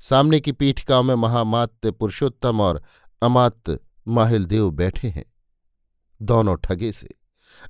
सामने 0.00 0.40
की 0.40 0.52
पीठिकाओं 0.52 1.02
में 1.02 1.14
महामात्य 1.14 1.90
पुरुषोत्तम 1.90 2.60
और 2.60 2.82
अमात्य 3.22 3.78
माहिल 4.08 4.44
देव 4.44 4.70
बैठे 4.70 5.08
हैं। 5.08 5.32
दोनों 6.22 6.56
ठगे 6.56 6.92
से। 6.92 7.21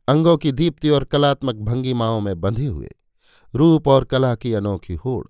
अंगों 0.09 0.37
की 0.37 0.53
दीप्ति 0.53 0.91
और 0.91 1.05
कलात्मक 1.05 1.55
भंगिमाओं 1.55 2.21
में 2.21 2.41
बंधे 2.41 2.67
हुए, 2.67 2.91
रूप 3.55 3.89
और 3.89 4.05
कला 4.05 4.35
की 4.35 4.53
अनोखी 4.53 4.95
होड़। 4.95 5.27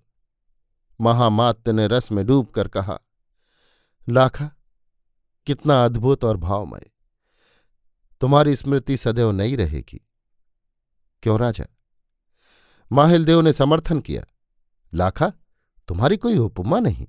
महामात्य 1.01 1.73
ने 1.73 1.87
रस 1.87 2.13
में 2.13 2.27
डूबकर 2.27 2.69
कहा, 2.69 3.01
लाखा, 4.09 4.51
कितना 5.47 5.85
अद्भुत 5.85 6.25
और 6.25 6.37
भावमय। 6.37 6.91
तुम्हारी 8.21 8.57
स्मृति 8.57 8.97
सदैव 8.97 9.31
नहीं 9.31 9.57
रहेगी। 9.57 10.09
क्यों 11.23 11.39
राजा? 11.39 11.65
माहिलदेव 12.93 13.41
ने 13.41 13.53
समर्थन 13.53 14.01
किया। 14.01 14.25
लाखा, 14.95 15.33
तुम्हारी 15.89 16.17
कोई 16.17 16.39
उपमा 16.39 16.81
नहीं। 16.81 17.07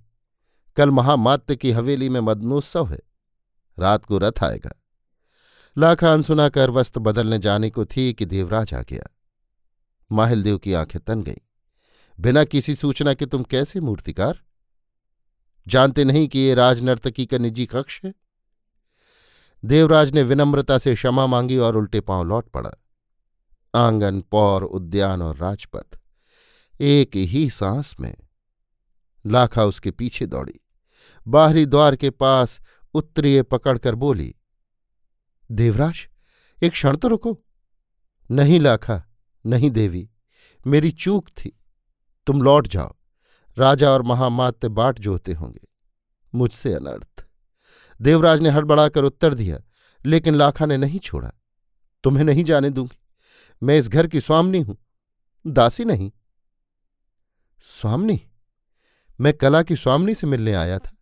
कल 0.75 0.89
महामात्य 0.89 1.55
की 1.55 1.71
हवेली 1.71 2.09
में 2.09 2.21
मदनोत्सव 2.21 2.87
है। 2.87 2.99
रात 3.79 4.05
को 4.05 4.17
रथ 4.17 4.43
आएगा। 4.43 4.82
लाखा 5.77 6.13
अनसुना 6.13 6.49
कर 6.49 6.69
वस्त्र 6.69 6.99
बदलने 6.99 7.39
जाने 7.39 7.69
को 7.69 7.85
थी 7.85 8.13
कि 8.13 8.25
देवराज 8.25 8.73
आ 8.73 8.81
गया। 8.81 9.15
माहिलदेव 10.11 10.57
की 10.57 10.73
आँखें 10.73 11.01
तन 11.01 11.21
गईं। 11.21 11.37
बिना 12.19 12.43
किसी 12.43 12.75
सूचना 12.75 13.13
के 13.13 13.25
तुम 13.25 13.43
कैसे 13.43 13.79
मूर्तिकार? 13.79 14.41
जानते 15.67 16.03
नहीं 16.03 16.27
कि 16.27 16.39
ये 16.39 16.53
राजनर्तकी 16.53 17.25
का 17.25 17.37
निजी 17.37 17.65
कक्ष 17.65 18.01
है? 18.05 18.13
देवराज 19.65 20.11
ने 20.11 20.23
विनम्रता 20.23 20.77
से 20.77 20.95
क्षमा 20.95 21.27
मांगी 21.27 21.57
और 21.57 21.75
उल्टे 21.75 22.01
पाँव 22.01 22.23
लौट 22.23 22.49
पड़ा। 22.49 22.71
आँगन, 23.75 24.21
पौर, 24.21 24.63
उद्यान 24.63 25.21
और 25.21 25.35
राजपथ, 25.35 25.99
एक 26.81 27.15
ही 27.15 27.49
सांस 27.49 27.95
में। 27.99 28.15
लाखा 29.25 29.65
उसके 29.65 29.91
पीछे 29.91 30.25
दौड़ी। 30.25 30.59
बाहरी 31.27 31.65
द्वार 31.65 31.95
के 31.95 32.09
पास 32.09 32.61
उत्तरीय 32.93 33.43
पकड़कर 33.43 33.95
बोली 33.95 34.35
देवराज, 35.53 36.07
एक 36.57 36.71
क्षण 36.71 36.95
तो 36.95 37.07
रुको। 37.07 37.37
नहीं 38.29 38.59
लाखा, 38.59 39.01
नहीं 39.45 39.69
देवी, 39.71 40.09
मेरी 40.65 40.91
चूक 40.91 41.27
थी। 41.29 41.51
तुम 42.27 42.41
लौट 42.41 42.67
जाओ, 42.67 42.95
राजा 43.57 43.89
और 43.89 44.01
महामात्य 44.01 44.69
बाट 44.69 44.99
जोते 44.99 45.33
होंगे, 45.33 45.67
मुझसे 46.33 46.73
अनर्थ। 46.73 47.25
देवराज 47.99 48.41
ने 48.41 48.49
हड़बड़ाकर 48.49 49.03
उत्तर 49.03 49.33
दिया, 49.33 49.59
लेकिन 50.05 50.35
लाखा 50.35 50.65
ने 50.65 50.77
नहीं 50.77 50.99
छोड़ा। 50.99 51.31
तुम्हें 52.03 52.23
नहीं 52.25 52.43
जाने 52.43 52.69
दूँगी। 52.69 52.99
मैं 53.61 53.77
इस 53.77 53.89
घर 53.89 54.07
की 54.07 54.21
स्वामनी 54.21 54.61
हूँ, 54.61 54.77
दासी 55.45 55.85
नहीं। 55.85 56.11
स्वामनी? 57.63 58.21
मैं 59.19 59.33
कला 59.33 59.61
की 59.63 59.75
स्वामनी 59.75 60.15
से 60.15 60.27
मिलने 60.27 60.53
आया 60.53 60.79
था 60.79 60.97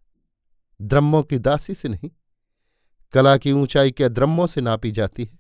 द्रम्मों 0.80 1.24
की 1.24 1.38
दासी 1.40 1.74
से 1.74 1.90
नहीं। 1.90 2.10
कला 3.14 3.38
की 3.38 3.52
ऊंचाई 3.52 3.92
क्या 3.92 4.08
द्रम्मों 4.08 4.48
से 4.48 4.62
नापी 4.62 4.92
जाती 4.92 5.24
है। 5.24 5.40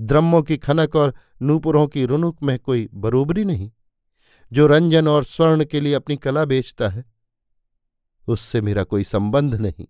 द्रम्मों 0.00 0.42
की 0.42 0.56
खनक 0.56 0.96
और 0.96 1.14
नूपुरों 1.42 1.86
की 1.86 2.04
रुनुक 2.04 2.42
में 2.42 2.58
कोई 2.58 2.88
बरोबरी 2.94 3.44
नहीं, 3.44 3.70
जो 4.52 4.66
रंजन 4.66 5.08
और 5.08 5.24
स्वर्ण 5.24 5.64
के 5.64 5.80
लिए 5.80 5.94
अपनी 5.94 6.16
कला 6.16 6.44
बेचता 6.44 6.88
है। 6.88 7.04
उससे 8.28 8.60
मेरा 8.60 8.82
कोई 8.82 9.04
संबंध 9.04 9.54
नहीं। 9.54 9.86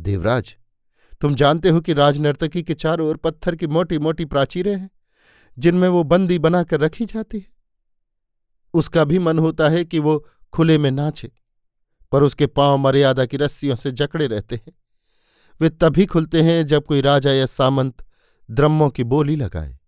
देवराज, 0.00 0.56
तुम 1.20 1.34
जानते 1.34 1.68
हो 1.68 1.80
कि 1.80 1.92
राजनर्तकी 1.92 2.62
के 2.62 2.74
चारों 2.74 3.08
ओर 3.08 3.16
पत्थर 3.16 3.56
की 3.56 3.66
मोटी 3.66 3.98
मोटी 3.98 4.24
प्राचीरें 4.24 4.76
हैं, 4.76 4.90
जिनमें 5.58 5.88
वो 5.88 6.02
बंदी 6.02 6.38
बनाकर 6.38 6.80
रखी 6.80 7.04
जाती 7.04 7.38
है। 7.38 7.48
उसका 8.74 9.04
भी 9.04 9.18
मन 9.18 9.38
होता 9.38 9.68
है 9.68 9.84
कि 9.84 9.98
वो 9.98 10.26
खुले 10.52 10.78
में 10.78 10.90
नाचे, 10.90 11.30
पर 12.12 12.22
उसके 12.22 12.46
पाँव 12.46 12.76
मर्यादा 12.76 13.26
की 13.26 13.36
रस्सियों 13.36 13.76
से 13.76 13.92
जकड़े 13.92 14.26
रहते 14.26 14.56
हैं। 14.56 14.72
वे 15.60 15.68
तभी 15.68 16.06
खुलते 16.06 16.42
हैं 16.42 16.66
जब 16.66 16.84
कोई 16.84 17.00
राजा 17.00 17.32
या 17.32 17.46
सामंत 17.46 18.06
द्रम्मों 18.50 18.90
की 18.90 19.04
बोली 19.04 19.36
लगाए। 19.36 19.78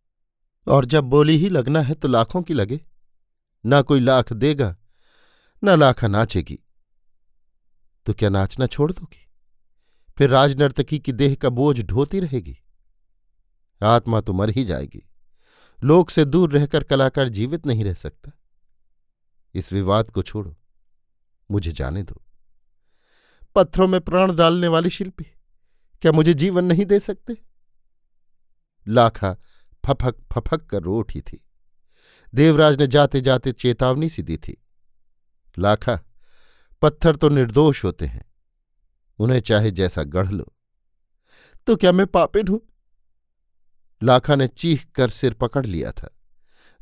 और 0.67 0.85
जब 0.85 1.05
बोली 1.05 1.37
ही 1.37 1.49
लगना 1.49 1.81
है 1.81 1.95
तो 1.95 2.09
लाखों 2.09 2.43
की 2.43 2.55
लगे। 2.55 2.85
ना 3.67 3.83
कोई 3.83 4.01
लाख 4.01 4.33
देगा, 4.33 4.77
न 5.65 5.81
लाखा 5.81 6.07
नाचेगी। 6.07 6.59
तो 8.07 8.15
क्या 8.15 8.29
नाचना 8.29 8.67
छोड़ 8.67 8.93
दोगी? 8.93 9.29
फिर 10.19 10.31
राजनर्तकी 10.31 10.99
की 10.99 11.13
देह 11.13 11.35
का 11.35 11.49
बोझ 11.49 11.81
ढोती 11.81 12.21
रहेगी। 12.21 12.59
आत्मा 13.83 14.21
तो 14.21 14.33
मर 14.33 14.51
ही 14.51 14.65
जाएगी। 14.65 15.09
लोक 15.85 16.11
से 16.11 16.25
दूर 16.25 16.53
रहकर 16.53 16.83
कलाकार 16.83 17.29
जीवित 17.29 17.67
नहीं 17.67 17.85
रह 17.85 17.95
सकता। 17.95 18.31
इस 19.55 19.73
विवाद 19.73 20.11
को 20.11 20.23
छोड़ो। 20.23 20.57
मुझे 21.51 21.73
जाने 21.73 22.03
दो। 22.03 22.23
पत्थरों 23.55 23.89
में 23.89 24.01
प्राण 24.01 24.37
डालने 24.37 24.69
वाली 24.69 24.91
शिल्पी। 24.91 25.27
क्या 26.01 26.13
मुझे 26.13 26.35
जीवन 26.35 26.65
नहीं 26.65 26.87
दे 26.87 27.01
सकते? 27.01 27.37
लाखा 28.89 29.37
फफक 29.87 30.17
फफक 30.33 30.67
कर 30.67 30.83
रो 30.83 30.99
उठी 30.99 31.21
थी। 31.21 31.45
देवराज 32.35 32.79
ने 32.79 32.87
जाते 32.87 33.21
जाते 33.21 33.53
चेतावनी 33.53 34.09
सी 34.09 34.23
दी 34.23 34.37
थी। 34.37 34.65
लाखा, 35.59 36.01
पत्थर 36.83 37.17
तो 37.17 37.29
निर्दोष 37.29 37.85
होते 37.85 38.07
हैं। 38.07 38.33
उन्हें 39.19 39.41
चाहे 39.41 39.71
जैसा 39.71 40.03
गढ़ 40.03 40.29
लो। 40.29 40.53
तो 41.67 41.77
क्या 41.77 41.93
मैं 41.93 42.07
पापिन 42.07 42.49
हूँ? 42.49 42.61
लाखा 44.03 44.37
ने 44.37 44.49
चीख 44.49 44.87
कर 44.91 45.09
सिर 45.09 45.35
पकड़ 45.35 45.67
लिया 45.67 45.93
था। 45.93 46.19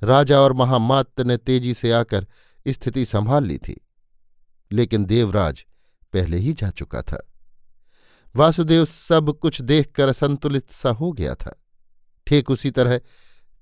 राजा 0.03 0.41
और 0.41 0.53
महामात्य 0.53 1.25
ने 1.25 1.37
तेज़ी 1.37 1.75
से 1.75 1.93
आकर 1.93 2.27
स्थिति 2.69 3.07
संभाल 3.07 3.45
ली 3.45 3.59
थी। 3.59 3.81
लेकिन 4.73 5.05
देवराज 5.05 5.65
पहले 6.13 6.37
ही 6.37 6.53
जा 6.53 6.71
चुका 6.71 7.03
था। 7.03 7.33
वासुदेव 8.37 8.85
सब 8.85 9.31
कुछ 9.33 9.61
देखकर 9.62 10.09
असंतुलित 10.09 10.71
सा 10.71 10.90
हो 10.90 11.11
गया 11.12 11.35
था। 11.35 11.55
ठीक 12.26 12.50
उसी 12.50 12.71
तरह, 12.71 13.00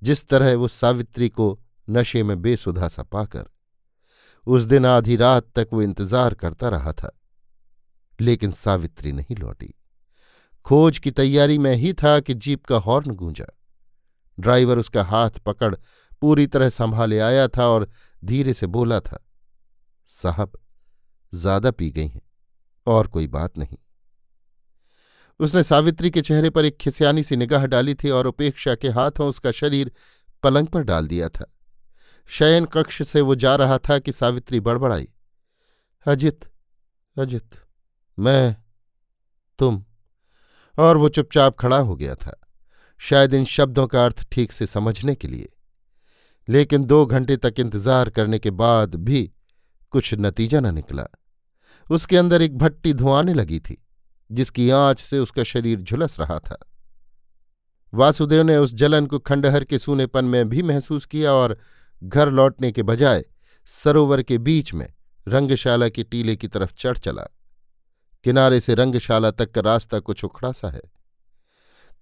जिस 0.03 0.27
तरह 0.29 0.55
वो 0.55 0.69
सावित्री 0.69 1.29
को 1.29 1.59
नशे 1.89 2.23
में 2.23 2.41
बेसुधा 2.43 2.89
सा 2.89 3.03
पाकर, 3.03 3.45
उस 4.47 4.63
दिन 4.63 4.87
आधी 4.87 5.17
रात 5.17 5.47
तक 5.57 5.69
वो 5.73 5.83
इंतज़ार 5.83 6.35
करता 6.35 6.69
रहा 6.69 6.93
था। 6.93 7.11
लेकिन 8.19 8.53
सावित्री 8.53 9.13
नहीं 9.13 9.37
लौटी। 9.37 9.75
खोज 10.67 10.99
की 10.99 11.11
तैयारी 11.11 11.59
में 11.59 11.75
ही 11.75 11.93
था 11.93 12.19
कि 12.21 12.35
जीप 12.35 12.65
का 12.67 12.77
हॉर्न 12.79 13.11
गूंजा। 13.11 13.47
ड्राइवर 14.39 14.79
उसका 14.79 15.03
हाथ 15.05 15.31
पकड़ 15.47 15.75
पूरी 16.23 16.47
तरह 16.47 16.69
संभाले 16.69 17.19
आया 17.19 17.47
था 17.49 17.67
और 17.67 17.89
धीरे 18.23 18.53
से 18.55 18.67
बोला 18.67 19.01
था, 19.01 19.19
साहब, 20.11 20.53
ज़्यादा 21.33 21.71
पी 21.71 21.91
गई 21.91 22.07
हैं, 22.07 22.23
और 22.87 23.07
कोई 23.07 23.27
बात 23.27 23.59
नहीं। 23.59 23.77
उसने 25.41 25.63
सावित्री 25.63 26.11
के 26.11 26.23
चेहरे 26.23 26.51
पर 26.51 26.65
एक 26.65 26.77
खिसियानी 26.77 27.23
सी 27.23 27.37
निगाह 27.37 27.67
डाली 27.67 27.95
थी 27.95 28.11
और 28.11 28.27
उपेक्षा 28.27 28.75
के 28.75 28.89
हाथों 28.89 29.29
उसका 29.29 29.51
शरीर 29.53 29.93
पलंग 30.43 30.67
पर 30.67 30.83
डाल 30.83 31.07
दिया 31.07 31.29
था। 31.29 31.51
शयन 32.31 32.65
कक्ष 32.65 33.03
से 33.03 33.21
वो 33.21 33.35
जा 33.35 33.55
रहा 33.57 33.79
था 33.79 33.99
कि 33.99 34.13
सावित्री 34.13 34.61
बड़बड़ाई। 34.61 35.09
अजित 36.07 36.49
अजित, 37.17 37.51
मैं, 38.19 38.57
तुम। 39.59 39.85
और 40.79 40.97
वो 40.97 41.09
चुपचाप 41.09 41.57
खड़ा 41.59 41.77
हो 41.77 41.97
गया 41.97 42.15
था, 42.15 42.41
शायद 43.01 43.35
इन 43.35 43.45
शब्दों 43.45 43.87
का 43.87 44.05
अर्थ 44.05 44.27
ठीक 44.33 44.53
से 44.53 44.67
समझने 44.67 45.15
के 45.15 45.29
लिए। 45.29 45.49
लेकिन 46.49 46.85
दो 46.85 47.05
घंटे 47.07 47.37
तक 47.37 47.55
इंतज़ार 47.59 48.11
करने 48.11 48.39
के 48.39 48.51
बाद 48.51 48.95
भी 48.95 49.31
कुछ 49.93 50.15
नतीजा 50.15 50.61
न 50.61 50.75
निकला। 50.75 51.07
उसके 51.91 52.17
अंदर 52.17 52.43
एक 52.43 52.59
भट्टी 52.59 52.93
धुआने 52.93 53.35
लगी 53.35 53.61
थी। 53.61 53.84
जिसकी 54.35 54.71
आँच 54.71 55.01
से 55.01 55.19
उसका 55.19 55.43
शरीर 55.43 55.81
झुलस 55.81 56.21
रहा 56.21 56.39
था। 56.39 56.59
वासुदेव 57.95 58.43
ने 58.43 58.57
उस 58.57 58.75
जलन 58.75 59.07
को 59.07 59.19
खंडहर 59.19 59.65
के 59.65 59.79
सूनेपन 59.79 60.25
में 60.25 60.49
भी 60.49 60.63
महसूस 60.63 61.07
किया 61.07 61.33
और 61.33 61.59
घर 62.05 62.31
लौटने 62.31 62.73
के 62.73 62.83
बजाय 62.83 63.25
सरोवर 63.67 64.23
के 64.23 64.39
बीच 64.39 64.75
में 64.75 64.93
रंगशाला 65.29 65.89
की 65.89 66.05
टीले 66.05 66.37
की 66.37 66.49
तरफ़ 66.49 66.75
चढ़ 66.79 66.99
चला। 66.99 67.23
किनारे 68.25 68.61
से 68.61 68.75
रंगशाला 68.75 69.31
तक 69.31 69.51
का 69.51 69.61
रास्ता 69.61 69.99
कुछ 69.99 70.25
उखड़ा 70.25 70.53
सा 70.53 70.71
है। 70.71 70.83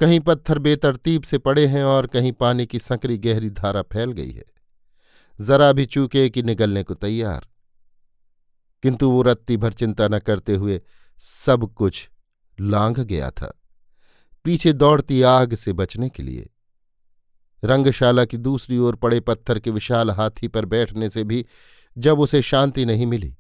कहीं 0.01 0.21
पत्थर 0.21 0.59
बेतरतीब 0.59 1.23
से 1.23 1.39
पड़े 1.39 1.67
हैं 1.67 1.85
और 1.85 2.07
कहीं 2.07 2.33
पानी 2.33 2.67
की 2.67 2.79
संकरी 2.79 3.19
गहरी 3.19 3.51
धारा 3.51 3.83
फैल 3.83 4.13
गई 4.13 4.31
है। 4.31 4.45
जरा 5.41 5.73
भी 5.73 5.87
चूके 5.87 6.31
कि 6.31 6.43
निगलने 6.43 6.83
को 6.83 6.95
तैयार। 6.95 7.47
किंतु 8.83 9.11
वो 9.11 9.23
रत्ती 9.23 9.57
भर 9.57 9.73
चिंता 9.73 10.09
न 10.09 10.19
करते 10.19 10.55
हुए 10.55 10.83
सब 11.19 11.75
कुछ 11.75 12.09
लांघ 12.63 13.01
गया 13.01 13.31
था। 13.31 13.61
पीछे 14.45 14.73
दौड़ती 14.73 15.23
आग 15.23 15.55
से 15.55 15.73
बचने 15.73 16.09
के 16.09 16.23
लिए। 16.23 16.51
रंगशाला 17.65 18.25
की 18.25 18.37
दूसरी 18.37 18.79
ओर 18.79 18.97
पड़े 18.97 19.21
पत्थर 19.21 19.59
के 19.59 19.71
विशाल 19.71 20.11
हाथी 20.11 20.49
पर 20.49 20.65
बैठने 20.65 21.11
से 21.11 21.25
भी 21.25 21.47
जब 21.99 22.21
उसे 22.21 22.43
शांति 22.43 22.85
नहीं 22.85 23.07
मिली, 23.07 23.37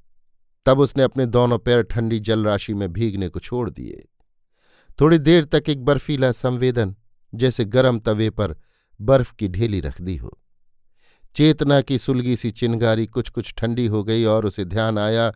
तब 0.66 0.80
उसने 0.80 1.02
अपने 1.02 1.26
दोनों 1.26 1.58
पैर 1.58 1.82
ठंडी 1.82 2.20
जलराशि 2.20 2.74
में 2.74 2.92
भीगने 2.92 3.28
को 3.28 3.40
छोड़ 3.40 3.70
दिए। 3.70 4.08
थोड़ी 5.00 5.18
देर 5.18 5.44
तक 5.44 5.64
एक 5.68 5.84
बर्फीला 5.84 6.32
संवेदन, 6.32 6.96
जैसे 7.34 7.64
गर्म 7.64 7.98
तवे 7.98 8.30
पर 8.30 8.56
बर्फ़ 9.00 9.34
की 9.34 9.48
ढेली 9.48 9.80
रख 9.80 10.00
दी 10.00 10.16
हो। 10.16 10.38
चेतना 11.34 11.80
की 11.80 11.98
सुलगी 11.98 12.36
सी 12.36 12.50
चिनगारी 12.50 13.06
कुछ 13.06 13.28
कुछ 13.28 13.54
ठंडी 13.56 13.86
हो 13.86 14.04
गई 14.04 14.24
और 14.24 14.46
उसे 14.46 14.64
ध्यान 14.64 14.98
आया 14.98 15.30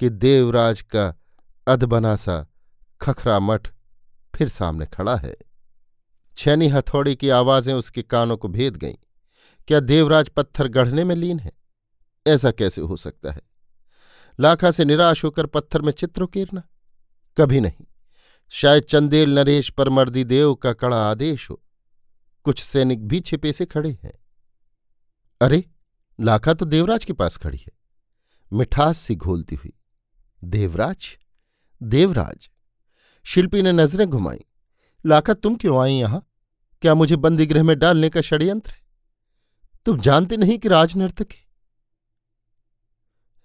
कि 0.00 0.08
देवराज 0.08 0.82
का 0.82 1.14
अधबना 1.66 2.16
सा 2.16 2.46
खखरा 3.00 3.40
मठ 3.40 3.68
फिर 4.34 4.48
सामने 4.48 4.86
खड़ा 4.86 5.16
है। 5.16 5.36
छैनी 6.36 6.68
हथौड़ी 6.68 7.16
की 7.16 7.28
आवाज़ें 7.28 7.74
उसके 7.74 8.02
कानों 8.02 8.36
को 8.36 8.48
भेद 8.48 8.76
गईं। 8.76 8.94
क्या 9.68 9.80
देवराज 9.80 10.28
पत्थर 10.28 10.68
गढ़ने 10.68 11.04
में 11.04 11.14
लीन 11.14 11.38
है? 11.38 11.52
ऐसा 12.26 12.50
कैसे 12.50 12.80
हो 12.80 12.96
सकता 12.96 13.32
है? 13.32 13.40
लाखा 14.40 14.70
से 14.70 14.84
निराश 14.84 15.24
होकर 15.24 15.46
पत्थर 15.46 15.82
में 15.82 15.92
चित्र 15.92 16.22
उकेरना 16.22 16.62
कभी 17.38 17.60
नहीं। 17.60 17.84
शायद 18.48 18.82
चंदेल 18.82 19.30
नरेश 19.30 19.70
पर 19.70 19.88
मर्दी 19.88 20.24
देव 20.24 20.54
का 20.54 20.72
कड़ा 20.72 21.10
आदेश 21.10 21.50
हो। 21.50 21.62
कुछ 22.44 22.62
सैनिक 22.62 23.08
भी 23.08 23.20
छिपे 23.20 23.52
से 23.52 23.66
खड़े 23.66 23.98
हैं। 24.02 24.12
अरे, 25.40 25.64
लाखा 26.20 26.54
तो 26.54 26.64
देवराज 26.64 27.04
के 27.04 27.12
पास 27.12 27.36
खड़ी 27.36 27.58
है। 27.58 27.72
मिठास 28.52 28.98
सी 28.98 29.16
घोलती 29.16 29.54
हुई। 29.54 29.72
देवराज? 30.44 31.18
देवराज? 31.82 32.50
शिल्पी 33.26 33.62
ने 33.62 33.72
नज़रें 33.72 34.08
घुमाई। 34.08 34.44
लाखा, 35.06 35.34
तुम 35.34 35.56
क्यों 35.56 35.82
आई 35.82 35.94
यहाँ? 35.94 36.26
क्या 36.82 36.94
मुझे 36.94 37.16
बंदीगृह 37.16 37.62
में 37.62 37.78
डालने 37.78 38.10
का 38.10 38.20
षड्यंत्र 38.20 38.70
है? 38.70 38.84
तुम 39.86 40.00
जानते 40.00 40.36
नहीं 40.36 40.58
कि 40.58 40.68
राजनर्तकी 40.68 41.38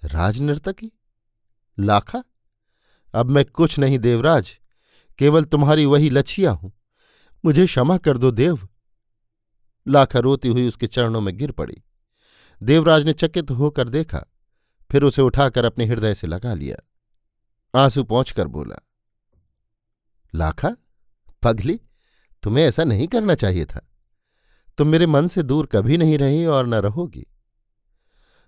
राजनर्तकी 0.06 0.92
लाखा, 1.80 2.24
अब 3.14 3.26
मैं 3.26 3.46
कुछ 3.46 3.80
नहीं 3.80 4.00
देवराज, 4.00 4.60
केवल 5.20 5.44
तुम्हारी 5.44 5.86
वही 5.86 6.10
लछिया 6.10 6.52
हूँ। 6.52 6.72
मुझे 7.46 7.66
क्षमा 7.66 7.98
कर 7.98 8.18
दो, 8.18 8.32
देव। 8.32 8.68
लाखा 9.88 10.20
रोती 10.20 10.48
हुई 10.48 10.68
उसके 10.68 10.88
चरणों 10.88 11.22
में 11.22 11.38
गिर 11.38 11.52
पड़ी। 11.52 11.82
देवराज 12.64 13.06
ने 13.06 13.14
चकित 13.14 13.52
होकर 13.52 13.90
देखा, 13.90 14.26
फिर 14.92 15.04
उसे 15.04 15.22
उठाकर 15.22 15.66
अपने 15.66 15.86
हृदय 15.86 16.16
से 16.16 16.28
लगा 16.28 16.54
लिया। 16.54 16.78
आँसू 17.80 18.04
पहुंचकर 18.04 18.48
बोला 18.48 18.88
लाखा? 20.34 20.76
पगली, 21.44 21.80
तुम्हें 22.44 22.66
ऐसा 22.66 22.84
नहीं 22.84 23.08
करना 23.08 23.36
चाहिए 23.36 23.66
था। 23.66 23.88
तुम 24.78 24.88
मेरे 24.88 25.06
मन 25.06 25.28
से 25.28 25.44
दूर 25.44 25.66
कभी 25.66 25.98
नहीं 25.98 26.18
रही 26.18 26.46
और 26.46 26.68
न 26.68 26.74
रहोगी। 26.74 27.26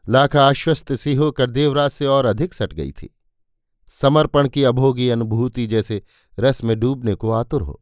लाखा 0.09 0.45
आश्वस्त 0.45 0.93
सी 0.93 1.15
होकर 1.15 1.49
देवराज 1.49 1.91
से 1.91 2.05
और 2.05 2.25
अधिक 2.25 2.53
सट 2.53 2.73
गई 2.73 2.91
थी। 2.91 3.09
समर्पण 3.91 4.47
की 4.49 4.63
अभोगी 4.63 5.09
अनुभूति 5.09 5.67
जैसे 5.67 6.01
रस 6.39 6.63
में 6.63 6.79
डूबने 6.79 7.15
को 7.15 7.31
आतुर 7.31 7.61
हो। 7.61 7.79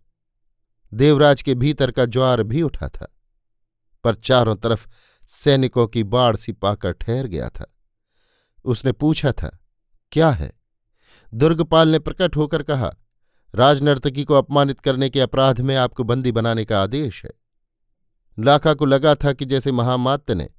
देवराज 0.92 1.42
के 1.42 1.56
भीतर 1.56 1.92
का 1.92 2.06
ज्वार 2.06 2.44
भी 2.44 2.62
उठा 2.62 2.88
था, 2.90 3.08
पर 4.04 4.16
चारों 4.16 4.56
तरफ़ 4.56 4.88
सैनिकों 5.28 5.88
की 5.88 6.04
बाढ़ 6.04 6.36
सी 6.36 6.52
पाकर 6.52 6.92
ठहर 6.92 7.28
गया 7.28 7.50
था। 7.50 7.76
उसने 8.66 8.92
पूछा 8.92 9.32
था, 9.32 9.58
क्या 10.12 10.30
है? 10.30 10.52
दुर्गपाल 11.34 11.90
ने 11.90 12.00
प्रकट 12.00 12.36
होकर 12.36 12.64
कहा 12.64 12.96
राजनर्तकी 13.54 14.24
को 14.24 14.34
अपमानित 14.34 14.80
करने 14.80 15.10
के 15.10 15.20
अपराध 15.20 15.62
में 15.62 15.76
आपको 15.76 16.04
बंदी 16.04 16.32
बनाने 16.32 16.66
का 16.66 16.82
आदेश 16.84 17.24
है। 17.26 17.32
लाखा 18.38 18.74
को 18.74 18.86
लगा 18.86 19.16
था 19.16 19.34
कि 19.34 19.46
जैसे 19.46 19.72
महामात्य 19.72 20.36
ने 20.36 20.50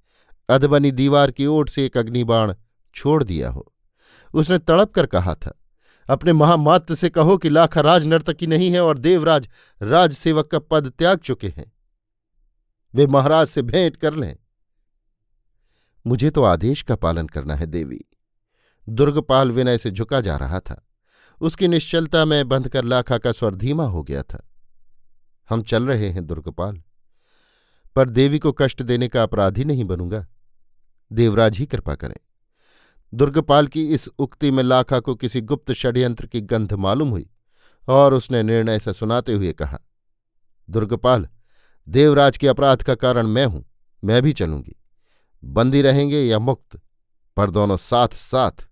अधबनी 0.48 0.90
दीवार 0.90 1.30
की 1.30 1.46
ओट 1.46 1.68
से 1.68 1.86
एक 1.86 1.96
अग्निबाण 1.96 2.54
छोड़ 2.94 3.22
दिया 3.24 3.50
हो। 3.50 3.72
उसने 4.34 4.58
तड़प 4.58 4.90
कर 4.90 5.06
कहा 5.06 5.34
था, 5.34 5.58
अपने 6.06 6.32
महामात्य 6.32 6.94
से 6.94 7.08
कहो 7.10 7.36
कि 7.36 7.50
लाखा 7.50 7.80
राजनर्तकी 7.80 8.46
नहीं 8.46 8.70
है 8.70 8.80
और 8.80 8.98
देवराज 8.98 9.48
राजसेवक 9.80 10.46
का 10.46 10.58
पद 10.58 10.90
त्याग 10.90 11.18
चुके 11.18 11.48
हैं। 11.48 11.72
वे 12.94 13.06
महाराज 13.06 13.46
से 13.46 13.62
भेंट 13.62 13.96
कर 13.96 14.14
लें। 14.14 14.36
मुझे 16.06 16.30
तो 16.30 16.42
आदेश 16.42 16.82
का 16.82 16.96
पालन 16.96 17.26
करना 17.26 17.54
है, 17.54 17.66
देवी। 17.66 18.04
दुर्गपाल 18.88 19.50
विनय 19.50 19.78
से 19.78 19.90
झुका 19.90 20.20
जा 20.20 20.36
रहा 20.36 20.60
था। 20.60 20.86
उसकी 21.42 21.68
निश्चलता 21.68 22.24
में 22.24 22.48
बंधकर 22.48 22.84
लाखा 22.84 23.18
का 23.18 23.32
स्वर 23.32 23.54
धीमा 23.54 23.84
हो 23.84 24.02
गया 24.02 24.22
था। 24.22 24.46
हम 25.48 25.62
चल 25.62 25.86
रहे 25.86 26.08
हैं 26.08 26.26
दुर्गपाल, 26.26 26.82
पर 27.96 28.08
देवी 28.08 28.38
को 28.38 28.52
कष्ट 28.52 28.82
देने 28.82 29.08
का 29.08 29.22
अपराधी 29.22 29.64
नहीं 29.64 29.84
बनूँगा। 29.84 30.26
देवराज 31.10 31.58
ही 31.58 31.66
कृपा 31.66 31.94
करें। 31.94 32.16
दुर्गपाल 33.12 33.66
की 33.66 33.84
इस 33.88 34.08
उक्ति 34.08 34.50
में 34.50 34.62
लाखा 34.62 35.00
को 35.00 35.14
किसी 35.14 35.40
गुप्त 35.40 35.72
षड्यंत्र 35.72 36.26
की 36.26 36.40
गंध 36.40 36.72
मालूम 36.72 37.08
हुई 37.08 37.28
और 37.88 38.14
उसने 38.14 38.42
निर्णय 38.42 38.78
से 38.78 38.92
सुनाते 38.92 39.32
हुए 39.32 39.52
कहा, 39.52 39.78
दुर्गपाल, 40.68 41.28
देवराज 41.88 42.36
के 42.36 42.48
अपराध 42.48 42.82
का 42.82 42.94
कारण 42.94 43.26
मैं 43.26 43.46
हूँ, 43.46 43.64
मैं 44.02 44.22
भी 44.22 44.32
चलूँगी। 44.32 44.76
बंदी 45.42 45.82
रहेंगे 45.82 46.22
या 46.22 46.38
मुक्त, 46.38 46.80
पर 47.36 47.50
दोनों 47.50 47.76
साथ 47.76 48.08
साथ 48.08 48.66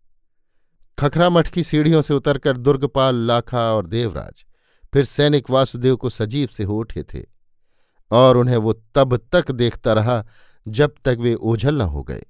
खखरा 1.00 1.28
मठ 1.30 1.48
की 1.48 1.62
सीढ़ियों 1.62 2.02
से 2.02 2.14
उतरकर 2.14 2.56
दुर्गपाल, 2.56 3.14
लाखा 3.16 3.62
और 3.72 3.86
देवराज, 3.86 4.44
फिर 4.92 5.04
सैनिक 5.04 5.50
वासुदेव 5.50 5.96
को 5.96 6.10
सजीव 6.10 6.48
से 6.48 6.64
हो 6.64 6.78
उठे 6.78 7.02
थे 7.02 7.24
और 8.10 8.36
उन्हें 8.36 8.56
वो 8.56 8.72
तब 8.94 9.16
तक 9.32 9.50
देखता 9.50 9.92
रहा 9.92 10.24
जब 10.68 10.94
तक 11.04 11.16
वे 11.20 11.34
ओझल 11.34 11.74
न 11.74 11.80
हो 11.80 12.02
गए। 12.02 12.24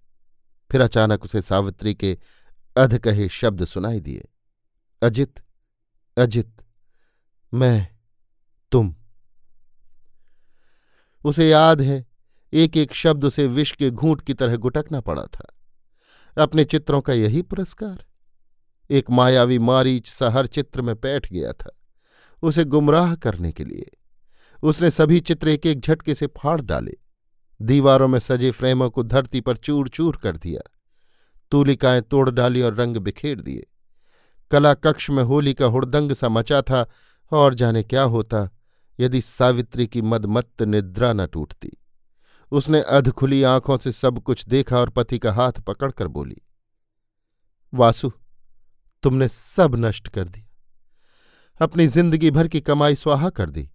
फिर 0.70 0.80
अचानक 0.80 1.24
उसे 1.24 1.42
सावित्री 1.42 1.94
के 1.94 2.18
अध 2.76 2.98
कहे 2.98 3.28
शब्द 3.28 3.64
सुनाई 3.64 4.00
दिए, 4.00 4.28
अजित 5.02 5.40
अजित, 6.16 6.62
मैं 7.52 7.88
तुम। 8.72 8.94
उसे 11.24 11.48
याद 11.48 11.80
है 11.80 12.04
एक 12.52 12.76
एक 12.76 12.94
शब्द 12.94 13.24
उसे 13.24 13.46
विष 13.46 13.72
के 13.72 13.90
घूंट 13.90 14.20
की 14.20 14.34
तरह 14.34 14.56
गुटकना 14.56 15.00
पड़ा 15.00 15.24
था। 15.24 15.46
अपने 16.36 16.64
चित्रों 16.64 17.00
का 17.00 17.12
यही 17.12 17.42
पुरस्कार। 17.42 18.04
एक 18.90 19.10
मायावी 19.10 19.58
मारीच 19.58 20.08
सा 20.08 20.30
हर 20.30 20.46
चित्र 20.46 20.82
में 20.82 20.94
बैठ 20.94 21.32
गया 21.32 21.52
था, 21.52 21.70
उसे 22.42 22.64
गुमराह 22.64 23.14
करने 23.14 23.52
के 23.52 23.64
लिए। 23.64 23.90
उसने 24.62 24.90
सभी 24.90 25.20
चित्र 25.20 25.48
एक 25.48 25.66
एक 25.66 25.80
झटके 25.80 26.14
से 26.14 26.26
फाड़ 26.26 26.60
डाले। 26.60 26.96
दीवारों 27.60 28.08
में 28.08 28.18
सजे 28.18 28.50
फ्रेमों 28.50 28.90
को 28.90 29.02
धरती 29.02 29.40
पर 29.40 29.56
चूर 29.56 29.88
चूर 29.88 30.16
कर 30.16 30.36
दिया। 30.36 30.60
तूलिकाएँ 31.52 32.00
तोड़ 32.00 32.30
डाली 32.30 32.62
और 32.62 32.74
रंग 32.74 32.96
बिखेर 32.96 33.40
दिए। 33.40 33.66
कला 34.50 34.74
कक्ष 34.74 35.10
में 35.10 35.22
होली 35.22 35.54
का 35.54 35.66
हुड़दंग 35.66 36.12
सा 36.12 36.28
मचा 36.28 36.62
था, 36.62 36.86
और 37.32 37.54
जाने 37.54 37.82
क्या 37.82 38.02
होता, 38.02 38.48
यदि 39.00 39.20
सावित्री 39.20 39.86
की 39.86 40.02
मदमत्त 40.02 40.62
निद्रा 40.62 41.12
न 41.12 41.26
टूटती। 41.26 41.70
उसने 42.52 42.80
अध 42.82 43.10
खुली 43.10 43.42
आँखों 43.42 43.78
से 43.78 43.92
सब 43.92 44.18
कुछ 44.18 44.44
देखा 44.46 44.78
और 44.78 44.90
पति 44.90 45.18
का 45.18 45.32
हाथ 45.32 45.60
पकड़कर 45.60 46.08
बोली, 46.08 46.36
वासु 47.72 48.12
तुमने 49.02 49.28
सब 49.28 49.76
नष्ट 49.76 50.08
कर 50.08 50.28
दिया। 50.28 50.46
अपनी 51.62 51.86
ज़िंदगी 51.86 52.30
भर 52.30 52.48
की 52.48 52.60
कमाई 52.60 52.94
स्वाहा 52.94 53.30
कर 53.30 53.50
दी। 53.50 53.70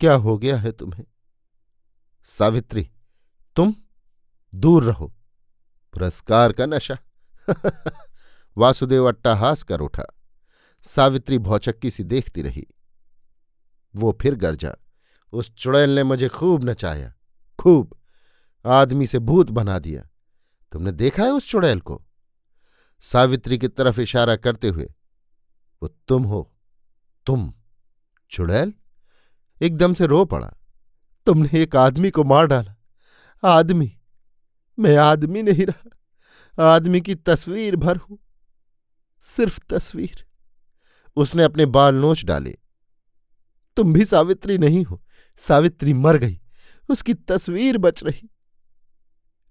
क्या 0.00 0.14
हो 0.14 0.38
गया 0.38 0.58
है 0.58 0.72
तुम्हें? 0.72 1.04
सावित्री, 2.24 2.90
तुम 3.56 3.74
दूर 4.54 4.84
रहो। 4.84 5.14
पुरस्कार 5.92 6.52
का 6.52 6.66
नशा। 6.66 6.98
वासुदेव 8.56 9.08
अट्टाहास 9.08 9.62
कर 9.62 9.80
उठा। 9.80 10.18
सावित्री 10.82 11.38
भौचक्की 11.38 11.90
सी 11.90 12.04
देखती 12.04 12.42
रही। 12.42 12.66
वो 13.96 14.18
फिर 14.20 14.34
गरजा। 14.34 14.74
उस 15.32 15.54
चुड़ैल 15.54 15.90
ने 15.90 16.02
मुझे 16.02 16.28
खूब 16.28 16.64
नचाया। 16.64 17.14
खूब। 17.58 18.00
आदमी 18.66 19.06
से 19.06 19.18
भूत 19.18 19.50
बना 19.50 19.78
दिया। 19.78 20.08
तुमने 20.72 20.92
देखा 20.92 21.22
है 21.22 21.30
उस 21.30 21.50
चुड़ैल 21.50 21.80
को? 21.80 22.06
सावित्री 23.00 23.58
की 23.58 23.68
तरफ़ 23.68 24.00
इशारा 24.00 24.36
करते 24.36 24.68
हुए, 24.68 24.94
वो 25.82 25.88
तुम 26.08 26.22
हो, 26.22 26.56
तुम, 27.26 27.54
चुड़ैल? 28.30 28.74
एकदम 29.62 29.94
से 29.94 30.06
रो 30.06 30.24
पड़ा। 30.24 30.56
तुमने 31.26 31.48
एक 31.54 31.76
आदमी 31.76 32.10
को 32.10 32.24
मार 32.24 32.46
डाला। 32.46 32.76
आदमी, 33.44 34.00
मैं 34.78 34.96
आदमी 34.96 35.42
नहीं 35.42 35.66
रहा। 35.66 35.90
आदमी 36.74 37.00
की 37.00 37.14
तस्वीर 37.14 37.76
भर 37.76 37.96
हूँ। 37.96 38.18
सिर्फ़ 39.20 39.60
तस्वीर। 39.70 40.26
उसने 41.16 41.44
अपने 41.44 41.66
बाल 41.66 41.94
नोच 41.94 42.24
डाले। 42.24 42.58
तुम 43.76 43.92
भी 43.92 44.04
सावित्री 44.04 44.58
नहीं 44.58 44.84
हो। 44.84 45.02
सावित्री 45.38 45.94
मर 45.94 46.16
गई। 46.16 46.40
उसकी 46.90 47.14
तस्वीर 47.14 47.78
बच 47.78 48.04
रही। 48.04 48.30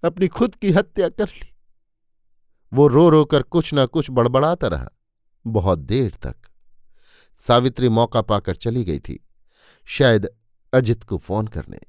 अपनी 0.04 0.28
खुद 0.28 0.56
की 0.56 0.72
हत्या 0.72 1.10
कर 1.10 1.28
ली। 1.28 1.59
वो 2.74 2.88
रो 2.88 3.10
रो 3.10 3.24
कर 3.26 3.42
कुछ 3.42 3.74
ना 3.74 3.86
कुछ 3.86 4.08
बड़बड़ाता 4.12 4.68
रहा, 4.68 4.90
बहुत 5.48 5.80
देर 5.80 6.14
तक। 6.22 6.36
सावित्री 7.40 7.90
मौका 7.90 8.22
पाकर 8.22 8.56
चली 8.56 8.84
गई 8.84 9.00
थी। 9.00 9.28
शायद 9.88 10.30
अजित 10.74 11.04
को 11.04 11.18
फ़ोन 11.18 11.48
करने। 11.48 11.80